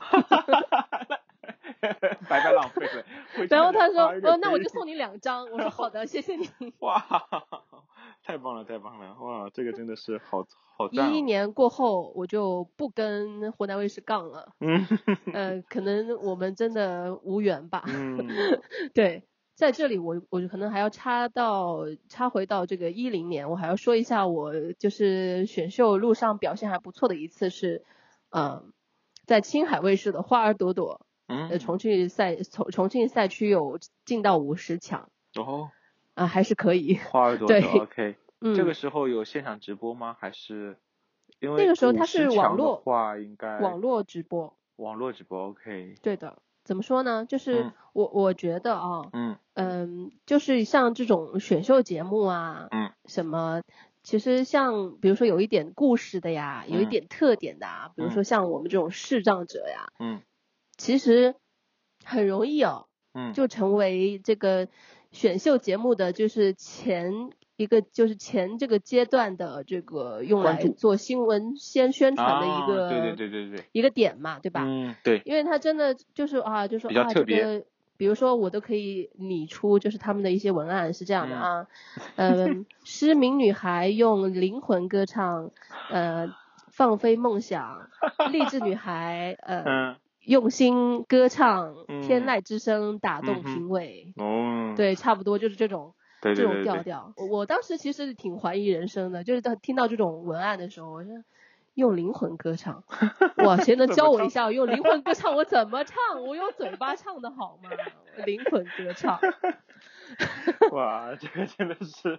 [2.29, 3.05] 白白浪费了。
[3.49, 5.51] 然后他说，哦，那我就送你两张。
[5.51, 6.49] 我说好的，谢谢你。
[6.81, 7.03] 哇，
[8.23, 9.17] 太棒了，太棒了！
[9.19, 10.47] 哇，这个真的是好
[10.77, 11.11] 好一赞、哦。
[11.11, 14.53] 一年过后，我就不跟湖南卫视杠了。
[14.61, 14.87] 嗯
[15.33, 17.83] 呃，可能我们真的无缘吧。
[17.87, 18.29] 嗯
[18.93, 19.25] 对，
[19.61, 27.85] 在这里我我可能还要插到插回到这个一零年，我还要说一下我就是选秀路上表现还不错的一次是，
[28.31, 28.65] 呃，
[29.27, 31.03] 在青海卫视的《花儿朵朵》
[31.35, 35.69] 呃嗯，重庆赛重重庆赛区有进到五十强哦，
[36.15, 36.97] 啊，还是可以。
[36.97, 38.17] 花儿朵朵，OK。
[38.41, 40.17] 嗯，这个时候有现场直播吗？
[40.19, 40.79] 还是
[41.39, 45.97] 因为那个时候它是50强的网络话，应该网络直播，网络直播，OK。
[46.01, 46.39] 对的。
[46.65, 47.25] 怎么说呢？
[47.27, 47.73] 就是嗯。
[47.93, 49.39] 我我觉得啊，嗯。
[49.55, 53.63] 嗯，就是像这种选秀节目啊，嗯，什么，
[54.03, 56.91] 其实像比如说有一点故事的呀，有一嗯。
[56.91, 60.23] 点特点的啊，比如说像我们这种视障者呀，嗯。
[60.77, 61.35] 其实
[62.05, 64.69] 很容易哦，嗯，就成为这个
[65.13, 67.13] 选秀节目的就是前
[67.61, 74.65] 一个就是前这个阶段的这个用来做新闻先宣传的一个、啊对对对对对，一个点嘛，对吧？
[74.67, 77.63] 嗯对，因为他真的就是啊，就说啊，这个，
[77.99, 81.67] 比如说我都可以拟出，就是他们的一些文案是这样的嗯啊，
[82.17, 85.51] 嗯， 失明女孩用灵魂歌唱，
[85.91, 86.31] 呃，
[86.73, 87.91] 放飞梦想，
[88.33, 89.97] 励志女孩，呃，嗯。
[90.25, 93.55] 用心歌唱，嗯天籁之声打动嗯哼。
[93.55, 97.13] 品味，哦，对，差不多就是这种这种调调。
[97.17, 101.25] 我我当时其实挺怀疑人生的，就是当听到这种文案的时候，我说
[101.75, 102.83] 用灵魂歌唱，
[103.45, 104.51] 哇，谁能教我一下？
[104.51, 105.97] 用灵魂歌唱我怎么唱？
[106.27, 107.71] 我用嘴巴唱的好吗？
[108.27, 109.19] 灵魂歌唱，
[110.73, 112.19] 哇，这个真的是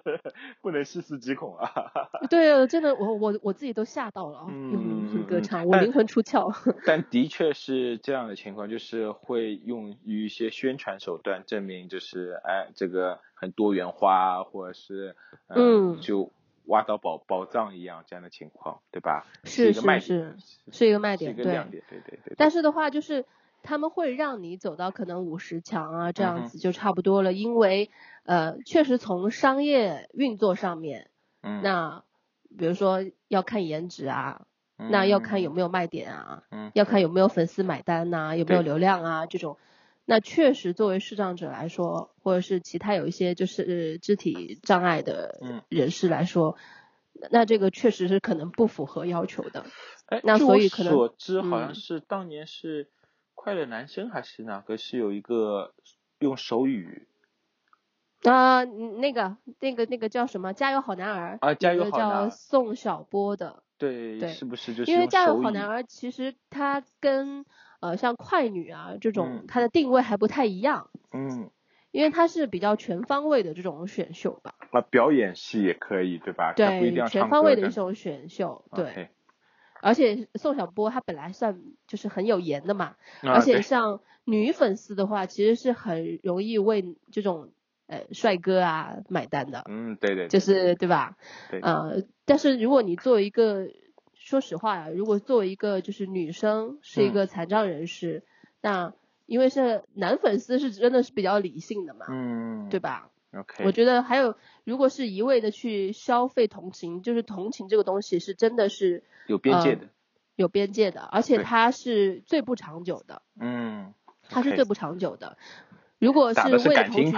[0.61, 1.71] 不能细思极恐啊！
[2.29, 4.45] 对，真的，我我我自己都吓到了啊！
[4.49, 6.51] 嗯用灵魂歌嗯唱，我灵魂出窍。
[6.85, 15.15] 但的确是这样的情况，就是会用于一些宣传手段证明，就是哎，这个很多元化啊，或者是
[15.47, 16.31] 呃嗯就
[16.67, 19.25] 挖到宝宝藏一样这样的情况，对吧？
[19.43, 20.37] 是一个卖是点，
[20.71, 21.69] 是一个卖是一个亮。
[21.69, 22.35] 点，对对对对。
[22.37, 23.25] 但是的话，就是
[23.63, 27.89] 他们会让你走到可能五十强啊，这嗯样子就差不多了，因为
[28.23, 31.09] 呃，确实从商业运作上面，
[31.41, 32.03] 嗯，那
[32.57, 34.45] 比如说要看颜值啊，
[34.77, 39.57] 嗯那要看有没有卖点啊，嗯要看有没有粉丝买单呐、有没有流量啊这种。
[40.05, 46.57] 那确实，作为视障者来说，或者是其他有一些就是肢体障碍的嗯人士来说，
[47.29, 49.63] 那这个确实是可能不符合要求的。
[50.07, 52.89] 哎，那所以可能所知好像嗯是当年是
[53.43, 55.73] 快乐男生还是哪个是有一个
[56.19, 57.07] 用手语
[58.23, 60.53] 啊、嗯那个那个那个叫什么？
[60.53, 67.43] 加油好男儿啊加油叫好男儿宋小波的，对，对是不是就是因为加油好男儿其实他跟
[67.79, 70.91] 呃像快女啊这种嗯它的定位还不太一样。
[71.11, 71.49] 嗯
[71.89, 74.53] 因为它是比较全方位的这种选秀吧。
[74.69, 76.53] 啊，表演系也可以，对吧？
[76.55, 79.09] 对，要全方位的一种选秀，对。
[79.81, 87.49] 而且宋小波他本来算就是很有颜的嘛，啊而且像女粉丝的话，其实是很容易为这种
[87.87, 91.17] 呃帅哥啊买单的，嗯，对对，对就是对吧？
[91.49, 93.67] 对呃，但是如果你作为一个，
[94.13, 98.23] 说实话呀，如果作为一个就是女生是一嗯个残障人士，
[98.61, 98.93] 那
[99.25, 103.10] 因为是男粉丝是真的是比较理性的嘛，嗯，对吧？
[103.33, 109.89] ，OK，我觉得还有，如果是一味的去消费同情，就是同情这个东西是真的是有边界的，
[110.35, 113.93] 有边界的，而且它是最不长久的，嗯，
[114.29, 115.37] 它是最不长久的。
[115.99, 117.13] 如果是为了同情，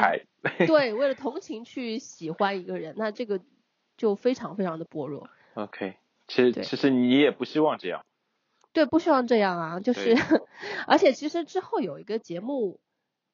[0.67, 3.39] 对， 为了同情去喜欢一个人，那这个
[3.95, 5.29] 就非常非常的薄弱。
[5.53, 5.95] OK，
[6.27, 8.03] 其实其实你也不希望这样，
[8.73, 10.17] 对，不希望这样啊，就是，
[10.85, 12.81] 而且其实之后有一个节目，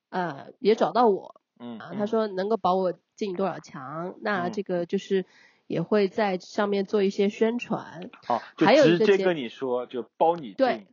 [0.10, 5.26] 呃，也找到我嗯，啊，嗯他说能够保我进多少强，那嗯这个就是
[5.68, 10.88] 也会在上面做一些宣传，哦，就还有直接跟你说，就包你对进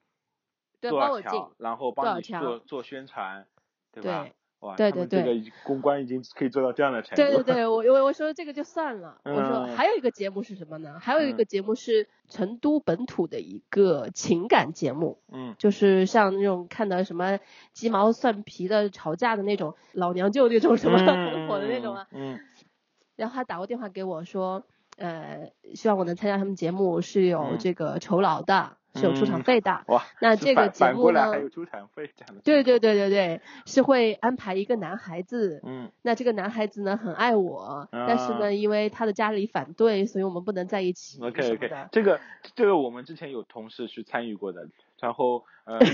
[0.80, 3.46] 对，多少帮我进，然后帮你做做宣传，
[3.92, 4.24] 对吧？
[4.24, 4.32] 对。
[4.60, 7.16] 哇，对对对这个公关已经可以做到这样的程度。
[7.16, 10.98] 对对对，我我我说这个就算了，我说嗯还有一个节目是什么呢？
[11.00, 17.38] 还有一嗯个节目是成都本土的一个情感节目，嗯就是像那种看到什么
[17.72, 22.06] 鸡毛蒜皮的吵架的那种老娘舅那种什么嗯很火的那种啊。
[22.12, 22.38] 嗯
[23.16, 24.62] 然后他打过电话给我说，
[24.98, 29.84] 呃，希望我能参加他们节目，是有嗯这个酬劳的，是有出场费的。
[29.88, 32.40] 哇，那这个节目呢还有出场费这样的。
[32.42, 42.20] 对对，对对对，是会安排一个男孩子，嗯那这个男孩子呢很爱我，但是啊呢，因为他的家里反对，所以我们不能在一起，OK OK，这个
[42.54, 44.68] 这个我们之前有同事去参与过的，
[45.00, 45.78] 然后呃？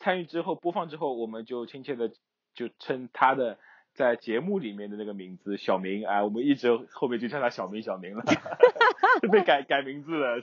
[0.00, 2.10] 参与之后播放之后，我们就亲切的
[2.54, 3.58] 就称他的
[3.92, 8.24] 在节目里面的那个名字小明，啊，我们一直后面就叫他小明小明了，
[9.20, 10.42] 就 被改改名字了，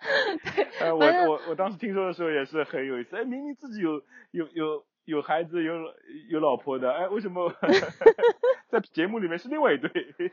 [0.00, 0.98] 知道吗？
[1.06, 5.74] 呃，我我我当时听说的时候也是很有意思，哎，明明自己有有有有孩子有
[6.28, 7.52] 有老婆的，哎，为什么？
[8.70, 9.90] 在节目里面是另外一对？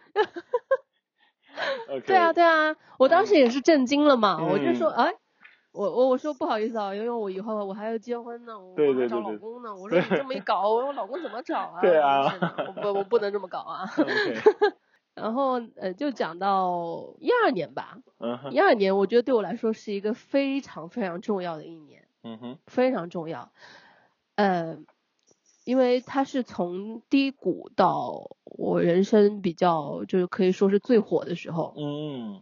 [2.06, 5.06] 对啊，对啊，我当时也是震惊了嘛，我就说，嗯。
[5.08, 5.13] 哎，
[5.73, 11.82] 我我我说不好意思啊，因为我以后我还要结婚呢，我还找对对对老公呢， 我说你这么一搞，我老公怎么找啊？
[11.82, 12.34] 对啊
[12.67, 13.86] 我不我不能这么搞啊。
[15.17, 22.03] 然后呃，就讲到一二年吧，嗯哼一二年我觉得对我来说是一个非常非常重要的一年。
[22.23, 23.51] 嗯哼非常重要。
[24.36, 24.77] 呃，
[25.63, 32.41] 因为它是从低谷到我人生比较就是可以说是最火的时候，嗯，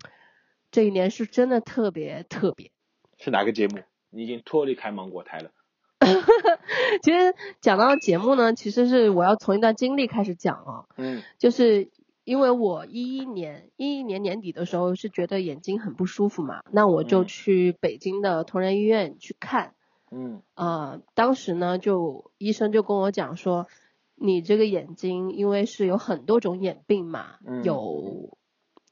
[0.72, 2.72] 这一年是真的特别特别。
[3.18, 3.80] 是哪个节目？
[4.10, 5.52] 你已经脱离开芒果台了。
[7.04, 11.90] 其实讲到节目呢，其实是我要从一段经历开始讲啊，嗯就是
[12.26, 19.74] 因为我一一年一一年年底的时候是觉得眼睛很不舒服嘛，那我就嗯去北京的同仁医院去看。
[20.12, 23.68] 嗯呃，当时呢，就医生就跟我讲说，
[24.16, 28.38] 你这个眼睛因为是有很多种眼病嘛，嗯有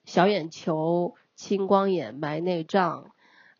[0.05, 3.11] 小眼球、青光眼、白内障，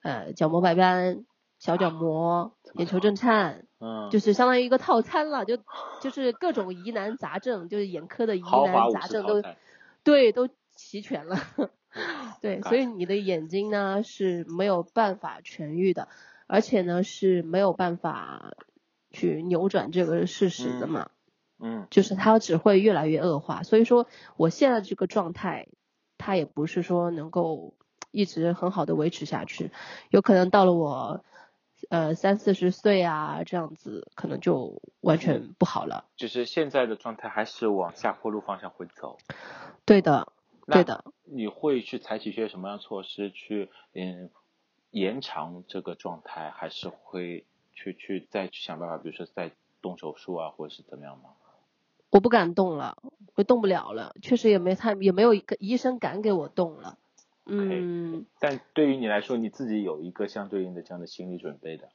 [0.02, 1.26] 呃，角膜白斑、
[1.58, 5.58] 小角膜、眼球震颤，嗯，就是相当于一个套餐了，就
[6.00, 9.44] 就是各种疑难杂症，就是眼科的疑难杂症都。
[10.06, 11.38] 对都齐全了。
[12.42, 16.10] 对，所以你的眼睛呢是没有办法痊愈的，
[16.46, 18.54] 而且呢是没有办法
[19.12, 21.10] 去扭转这个事实的嘛，
[21.58, 23.64] 嗯就是它只会越来越恶化。
[23.64, 25.68] 所以说我现在这个状态，
[26.18, 27.76] 它也不是说能够
[28.12, 29.72] 一直很好的维持下去，
[30.10, 31.24] 有可能到了我
[31.90, 36.06] 呃三四十岁啊这样子，可能就完全不好了。
[36.16, 39.18] 就是现在的状态还是往下坡路方向会走。
[39.86, 40.32] 对的，
[40.68, 41.06] 对的。
[41.24, 44.30] 你会去采取一些什么样措施去嗯
[44.92, 51.32] 延长这个状态，还是会去去再去想办法，比如说再动手术啊，或者是怎么样吗？
[52.12, 52.98] 我不敢动了，
[53.34, 57.00] 我动不了了，确实也没太也没有一个医生敢给我动了。
[57.46, 61.90] 嗯，但对于你来说，你自己有一个相对应的这样的心理准备的。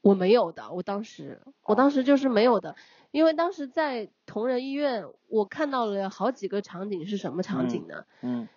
[0.00, 2.76] 我没有的，我当时我当时就是没有的，
[3.10, 8.04] 因为当时在同仁医院，我看到了好几个场景是什么场景呢？
[8.22, 8.48] 嗯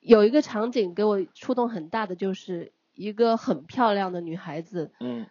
[0.00, 5.26] 有一个场景给我触动很大的，就是一个很漂亮的女孩子，嗯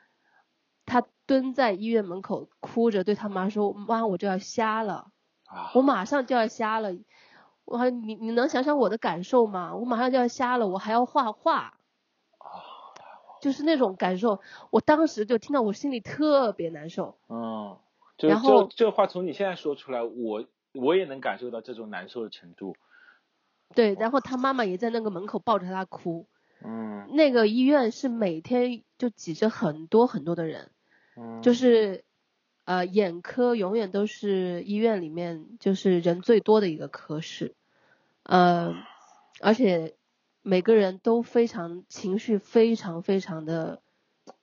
[0.85, 5.11] 她蹲在医院门口哭着对她妈说：“妈，我就要瞎了。”
[5.47, 6.93] 啊，我马上就要瞎了，
[7.67, 9.75] 我还你你能想想我的感受吗？
[9.75, 11.73] 我马上就要瞎了，我还要画画，啊
[13.41, 14.39] 就是那种感受。
[14.71, 17.17] 我当时就听到，我心里特别难受。
[17.29, 17.77] 嗯，
[18.17, 22.75] 就然后这这话从你现在说出来，我我也能感受到这种难受的程度。
[23.75, 26.25] 对，然后他妈妈也在那个门口抱着他哭。
[26.65, 30.71] 嗯那个医院是每天就挤着很多很多的人，
[31.15, 32.03] 嗯，就是
[32.67, 37.55] 呃眼科永远都是医院里面就是人最多的一个科室，
[38.23, 38.75] 呃，
[39.39, 39.95] 而且
[40.41, 43.81] 每个人都非常情绪非常非常的，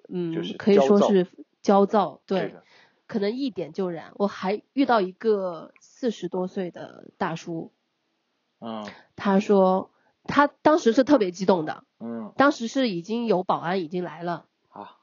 [0.09, 1.27] 嗯，就是可以说是
[1.61, 2.55] 焦躁，对，
[3.07, 4.13] 可能一点就燃。
[4.15, 7.73] 我还遇到一个四十多岁的大叔，
[8.59, 9.91] 嗯他说
[10.25, 12.33] 他当时是特别激动的，嗯。
[12.37, 14.97] 当时是已经有保安已经来了，啊。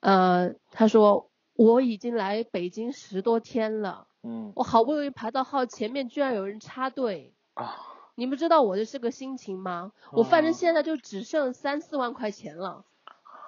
[0.00, 1.27] 呃，他说
[1.58, 4.52] 我已经来北京十多天了，嗯。
[4.54, 7.74] 我好不容易排到号，前面居然有人插队，啊。
[8.14, 9.90] 你们知道我的这个心情吗？
[10.12, 12.84] 我反正哦现在就只剩三四万块钱了，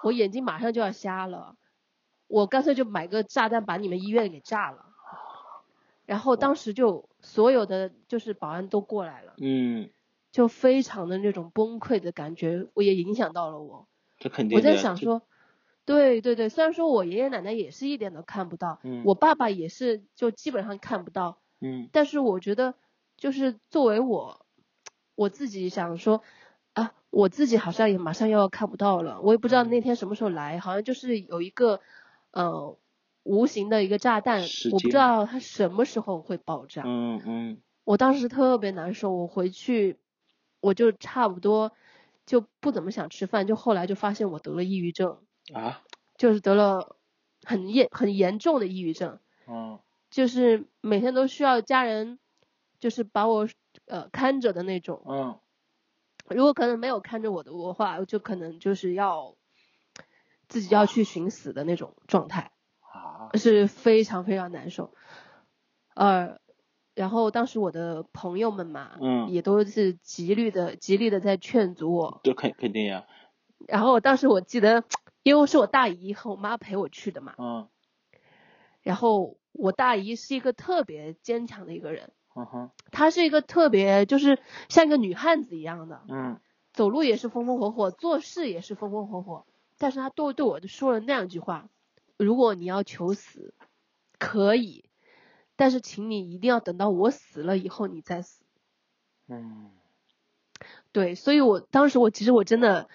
[0.03, 1.55] 我眼睛马上就要瞎了，
[2.27, 4.87] 我干脆就买个炸弹把你们医院给炸了。
[6.05, 9.89] 然后当时就所有的就是保安都过来了，嗯，
[10.33, 13.87] 就非常的那种崩溃的感觉，我也影响到了我。
[14.19, 15.23] 这肯定我在想说，
[15.87, 21.89] 对对对，虽然说我爷爷奶奶也是一点都看不到，嗯我爸爸也是就基本上看不到，嗯。
[21.93, 22.75] 但是我觉得
[23.17, 24.47] 就是作为我，
[25.15, 26.23] 我自己想说，
[26.75, 31.81] 啊，我自己好像也马上又要看不到了，我也不知道那天什么时候来，好像就是有一个
[32.33, 32.77] 呃
[33.25, 36.83] 无形的一个炸弹，我不知道它什么时候会爆炸。
[36.87, 37.63] 嗯嗯。
[37.85, 39.97] 我当时特别难受，我回去
[40.61, 41.73] 我就差不多
[42.25, 45.19] 就不怎么想吃饭，就后来就发现我得了抑郁症，
[45.55, 45.83] 啊
[46.17, 46.97] 就是得了
[47.45, 49.79] 很严很严重的抑郁症，嗯
[50.11, 52.19] 就是每天都需要家人
[52.79, 53.49] 就是把我
[53.87, 55.03] 呃看着的那种。
[55.09, 55.39] 嗯
[56.29, 59.35] 如果可能没有看着我的我话，就可能就是要
[60.49, 62.53] 自己要去寻死的那种状态。
[62.81, 64.95] 啊是非常非常难受。
[65.95, 66.39] 呃，
[66.95, 72.21] 然后当时我的朋友们嘛，嗯也都是极力的、极力的在劝阻我。
[72.23, 73.07] 这肯肯定呀
[73.67, 74.85] 然后当时我记得，
[75.23, 77.69] 因为是我大姨和我妈陪我去的嘛，嗯
[78.83, 86.41] 然后我大姨是一个特别坚强的一个人，嗯哼她是一个特别就是像一个女汉子一样的，嗯
[86.73, 89.45] 走路也是风风火火，做事也是风风火火。
[89.77, 91.69] 但是她对对我说了那样一句话：
[92.17, 93.53] 如果你要求死，
[94.19, 94.85] 可以，
[95.57, 98.43] 但是请你一定要等到我死了以后你再死。
[99.29, 99.73] 嗯
[100.93, 102.89] 对，所以我当时我其实我真的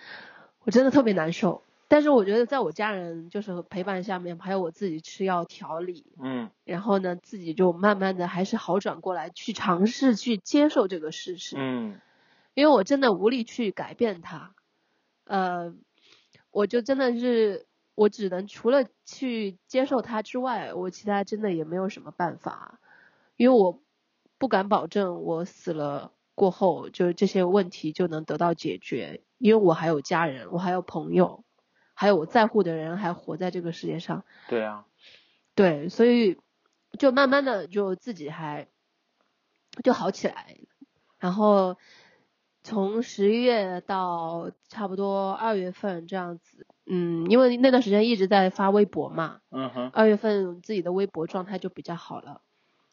[0.60, 1.65] 我真的特别难受。
[1.88, 6.50] 但是我觉得在我家人就是陪伴下面，还有我自己吃药调理，嗯。
[6.64, 11.56] 然后呢自己就慢慢的还是好转过来，去尝试去接受这个事实。
[11.58, 12.00] 嗯。
[12.56, 14.56] 因为我真的无力去改变它，
[15.26, 15.76] 呃，
[16.52, 17.66] 我就真的是
[17.96, 22.80] 我只能除了去接受它之外，我其他真的也没有什么办法，
[23.38, 23.82] 因为我
[24.38, 31.44] 不敢保证我死了过后，就是这些问题就能得到解决，因为我还有家人，我还有朋友，
[31.96, 34.86] 还有我在乎的人还活在这个世界上，对啊
[35.56, 36.38] 对，所以
[37.00, 38.68] 就慢慢的就自己还
[39.84, 40.58] 就好起来，
[41.18, 41.78] 然后
[42.64, 52.42] 从十一月到差不多二月份这样子，嗯，因为那段时间一直在发微博嘛，嗯哼二月份自己的微博状态就比较好了，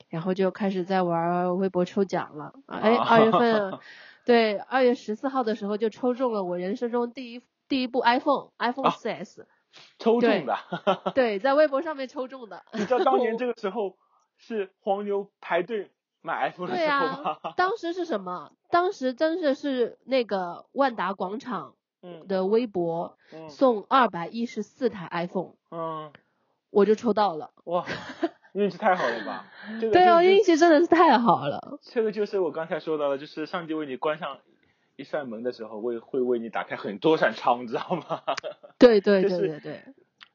[0.08, 3.78] 然后就开始在玩微博抽奖了，哎，啊二月份，
[4.24, 7.42] 对，二月十四号的时候就抽中了我人生中第一
[7.72, 9.46] 第一部 iPhone，iPhone 啊 4S，、
[9.98, 10.58] 抽中的，
[11.14, 12.62] 对，在微博上面抽中的。
[12.74, 13.96] 你知道当年这个时候
[14.36, 18.52] 是黄牛排队买 iPhone 的对时候啊吗？，当时是什么？
[18.70, 26.12] 当时真的是那个万达广场嗯的微博嗯送二百一十四台 iPhone，嗯
[26.68, 27.52] 我就抽到了。
[27.64, 27.86] 哇，
[28.52, 29.46] 运气太好了吧？
[29.80, 31.78] 这个对啊，就运气真的是太好了。
[31.80, 34.36] 这个就是我刚才说到的，就是上帝为你关上
[35.02, 38.22] 一扇门的时候，为会为你打开很多扇窗，你知道吗？
[38.78, 39.82] 对对就是对对对，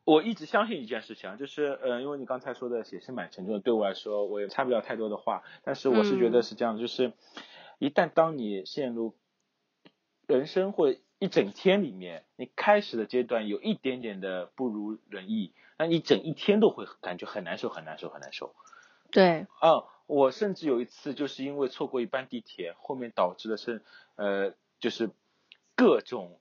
[0.03, 7.13] 我一直相信一件事情啊，就是呃，因为你刚才说的也是蛮沉重的，对我来说我也插不了太多的话，但是我是觉得嗯是这样，就是
[7.79, 9.15] 一旦当你陷入
[10.27, 18.53] 人生或一整天里面，你开始的阶段有一点点的不如人意，那你整一天都会感觉很难受，很难受，很难受。
[19.09, 23.83] 对，啊，我甚至有一次就是因为错过一班地铁，后面导致的是
[24.15, 25.11] 呃，就是
[25.75, 26.39] 各种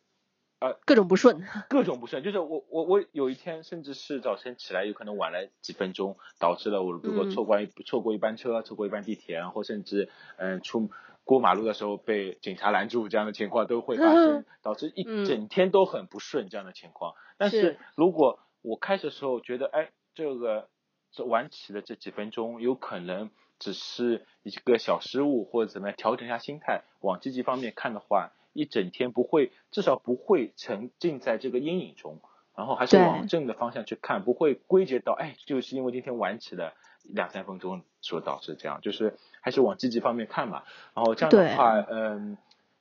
[0.60, 1.44] 呃各种不顺。
[1.68, 10.88] 各种不顺，就是我我我有一天甚至是早晨起来有可能晚了几分钟，导致了我如果嗯错过一、错过一班车，错过一班地铁，然后甚至嗯出
[11.24, 17.14] 过马路的时候被警察拦住这样的情况都会发生， 导致一嗯整天都很不顺这样的情况。
[17.36, 20.68] 但是是如果我开始的时候觉得哎这个
[21.10, 32.20] 这晚起的这几分钟，有可能只是一个小失误，或者怎么样调整一下心态，往积极方面看的话，一整天不会，至少不会沉浸在这个阴影中，
[32.54, 40.62] 然后还是往正的方向去看，不会归结到哎，就是因为今天晚起的两三分钟所导致这样，就是还是往积极方面看嘛。
[40.94, 42.36] 然后这样的话，嗯，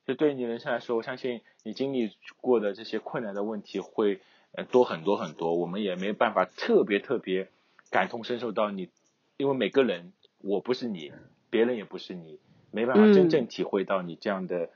[0.06, 2.12] 就对你人生来说，我相信你经历
[2.42, 4.20] 过的这些困难的问题会
[4.54, 7.50] 呃多很多很多，我们也没办法特别特别
[7.90, 8.90] 感同身受到你，
[9.38, 10.14] 因为每个人
[10.46, 11.12] 我不是你，
[11.50, 12.40] 别人也不是你，
[12.70, 14.70] 没办法真正体会到你这样的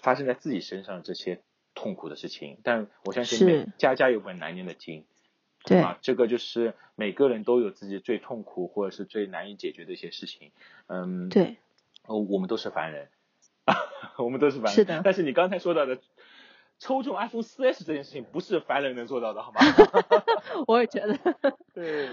[0.00, 1.42] 发生在自己身上这些
[1.74, 2.58] 痛苦的事情。
[2.62, 5.04] 但我相信每家家有本难念的经，
[5.64, 5.98] 对吧？
[6.00, 10.50] 这个就是每个人都有自己最痛苦或者是最难以解决的一些事情。
[10.86, 11.58] 嗯，对，
[12.06, 13.08] 我们都是凡人。
[14.16, 15.02] 我们都是凡人，是的。
[15.04, 15.98] 但是你刚才说到的
[16.78, 19.60] 抽中 iPhone 四 S 这件事情，不是凡人能做到的，好吗？
[20.66, 21.18] 我也觉得。
[21.74, 22.08] 对。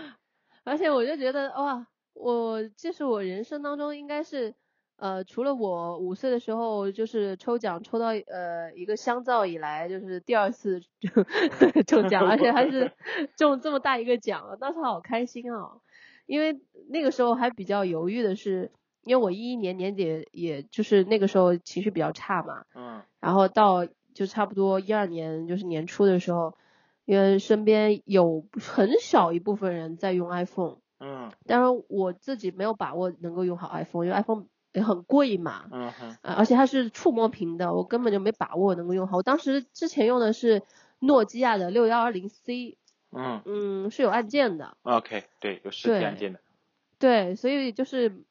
[0.65, 4.53] 而且我就觉得哇，我这是我人生当中应该是
[4.97, 10.81] 呃，除了我五岁的时候就是抽奖抽到呃一个香皂以来，就是第二次
[11.87, 12.91] 中奖，而且还是
[13.37, 15.81] 中这么大一个奖，当时好开心啊！
[16.25, 18.71] 因为那个时候还比较犹豫的是。
[19.05, 26.55] 因为我一一年年底，也就是那个时候情绪比较差嘛，嗯，然后到就差不多一二年就是年初的时候，
[27.03, 39.17] 因为身边有很少一部分人在用 iPhone，嗯，当然我自己没有把握能够用好 iPhone，因为 iPhone 也很贵嘛，嗯哼，而且它是触摸屏的，我根本就没把握能够用好。
[39.17, 40.63] 我当时之前用的是
[40.99, 42.77] 诺基亚的六幺二零 C，
[43.11, 43.41] 嗯。
[43.45, 46.39] 嗯，是有按键的，OK，对，有实体按键的，
[46.97, 48.23] 对，所以就是。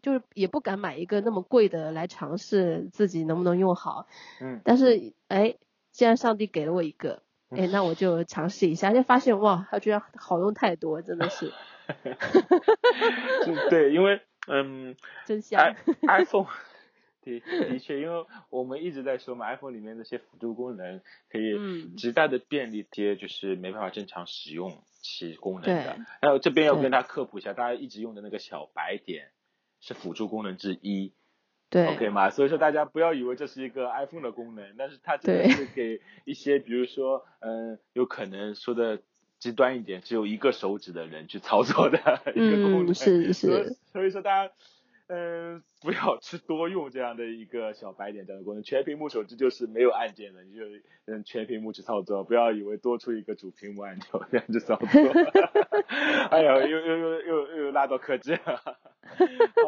[0.00, 4.06] 就是也不敢买一个那么贵的来尝试自己能不能用好，
[4.40, 5.56] 嗯，但是哎，
[5.90, 11.52] 既然上帝给了我一个，哎，那我就尝试一下，就发现哇，它居然好用太多，真的是，
[13.70, 15.74] 对，因为嗯， 真香
[16.06, 16.46] ，iPhone，
[17.22, 21.58] 的的确，因为我们一直在说嘛，iPhone 里面那些辅助功能可以
[21.96, 29.30] 极大的便利些就是没办法正常使用其功能的，还有这边要跟大家科普一下，大家一直用的那个小白点。
[29.80, 31.12] 是辅助功能之一，
[31.70, 32.30] 对，OK 吗？
[32.30, 39.00] 所以说大家不要以为这是一个 iPhone 的功能，但是它真的是给一些，比如说，嗯，有可能说的
[39.38, 41.98] 极端一点，只有一个手指的人去操作的
[42.34, 43.76] 一个功能，是是。
[43.92, 44.52] 所以说大家。
[45.10, 48.62] 嗯，不要去多用这样的一个小白点这样的功能。
[48.62, 50.64] 全屏幕手机就是没有按键的，你就
[51.06, 54.86] 嗯全屏幕去操作，不要以为多出一个主屏幕按钮这样去操作。
[56.30, 58.34] 哎呀，又又又又又拉到科技。
[58.44, 58.52] 好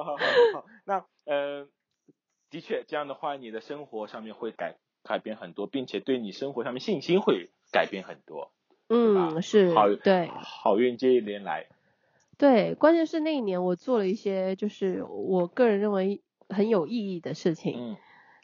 [0.05, 1.71] 好好好，那嗯，
[2.51, 8.53] 的确这样的话，你的生活上面会改改变很多，并且对你生活上面信心会改变很多。
[8.91, 11.66] 嗯，是，好，对，好运接一连来。
[12.36, 17.76] 对，关键是那一年我做了一些就是我个人认为很有意义的事情。
[17.78, 17.97] 嗯，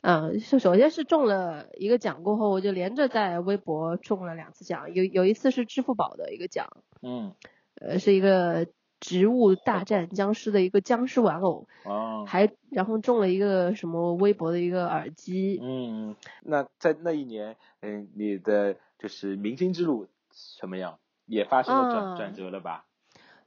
[0.03, 6.69] 嗯，首首先是中了一个奖过后，我就连着在微博中了两次奖，有有一次是支付宝的一个奖。
[7.03, 7.33] 嗯，
[7.81, 8.69] 呃，是一个
[9.01, 11.67] 植物大战僵尸的一个僵尸玩偶。
[11.85, 12.25] 哦。
[12.29, 15.59] 还然后中了一个什么微博的一个耳机。
[15.61, 20.07] 嗯，那在那一年，嗯，你的就是明星之路
[20.37, 20.99] 什么样？
[21.25, 22.87] 也发生了转转折了吧？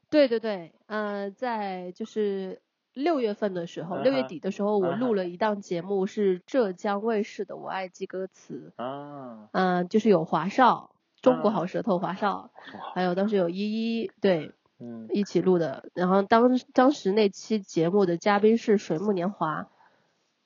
[0.09, 2.61] 对对对，呃，在就是
[2.93, 12.49] 六月份的时候，六月底的时候，我录了一档节目，是浙江卫视的《我爱记歌词》啊，嗯，就是有华少，中国好舌头华少，
[12.95, 15.89] 还有当时有依依，对，嗯，一起录的。
[15.93, 19.69] 然后当当时那期节目的嘉宾是水木年华，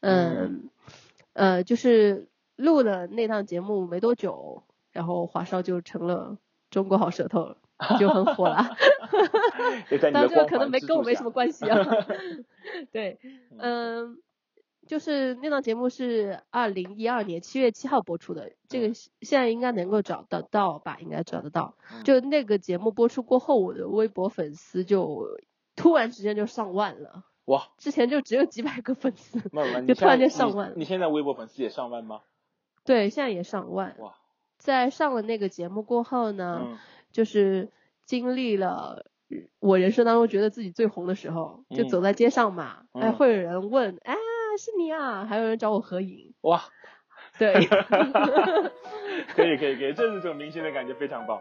[0.02, 0.70] 嗯，
[1.32, 2.28] 呃，就是
[2.58, 4.64] 录了那档节目没多久，
[4.94, 6.38] 然后华少就成了
[6.70, 7.58] 中国好舌头。
[8.00, 8.64] 就很火了，
[10.14, 11.78] 但这个可能没跟我没什么关系啊。
[12.94, 13.20] 对，
[13.58, 14.20] 嗯，
[14.88, 20.98] 就是那档节目是二零一二年七月七号播出的，这个现在应该能够找得到吧？
[21.02, 21.76] 应该找得到。
[22.06, 25.28] 就那个节目播出过后，我的微博粉丝就
[25.76, 27.26] 突然之间就上万了。
[27.46, 27.68] 哇！
[27.80, 29.41] 之前就只有几百个粉丝，
[29.88, 30.72] 就突然间上万。
[30.78, 32.22] 你现在微博粉丝也上万吗？
[32.86, 33.96] 对，现在也上万。
[34.00, 34.14] 哇！
[34.64, 36.80] 在上了那个节目过后呢？
[37.11, 37.70] 就是
[38.05, 39.05] 经历了
[39.59, 44.16] 我人生当中觉得自己最红的时候，就走在街上嘛，哎，会有人问，啊，
[44.57, 46.64] 是你啊，还有人找我合影，哇，
[47.38, 47.53] 对，
[49.36, 51.39] 可以可以可以，这是这种明星的感觉非常棒。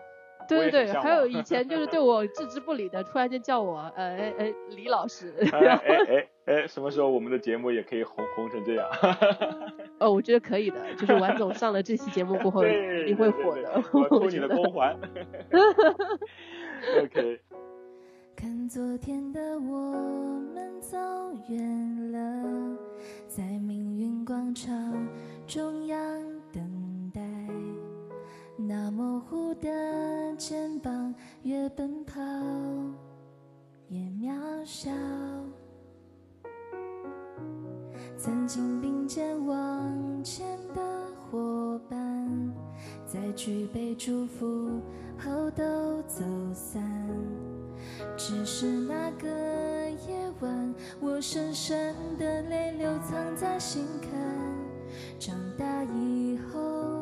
[0.49, 5.35] 对对对，还有以 前就是对我置之不理的，突然间叫我，呃，哎哎，李老师。
[5.53, 8.89] 哎哎哎，什么时候我们的节目也可以红红成这样？
[10.01, 13.83] 哦，我觉得可以的，就是王总上了这期节目过后，一定会火的。
[13.93, 14.99] 我托你的光环。
[17.03, 17.41] OK。
[18.35, 19.93] 看昨天的我
[20.53, 20.99] 们走
[21.49, 22.77] 远了，
[23.29, 24.75] 在命运广场
[25.47, 26.42] 中央。
[28.75, 29.69] 那模糊的
[30.39, 32.23] 肩膀，越奔跑
[33.89, 34.33] 越渺
[34.65, 34.91] 小。
[38.17, 40.81] 曾经并肩往前的
[41.15, 42.51] 伙伴，
[43.05, 44.81] 在举杯祝福
[45.19, 46.83] 后都走散。
[48.17, 49.29] 只是那个
[50.09, 54.11] 夜晚，我深深的泪流藏在心坎。
[55.19, 57.02] 长大以后，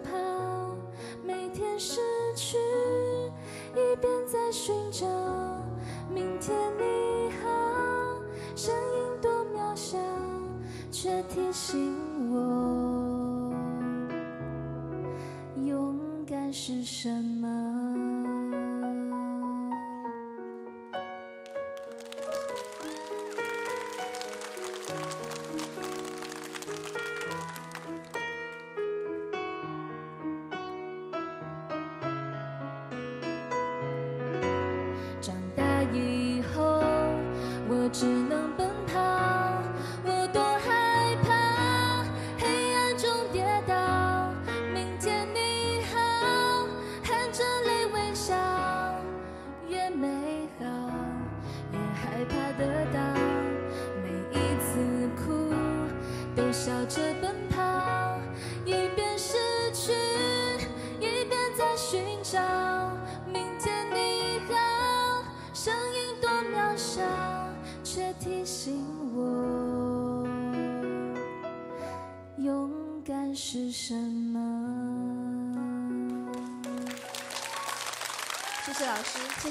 [16.71, 17.40] 是什么。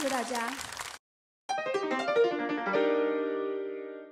[0.00, 0.69] 谢谢大家。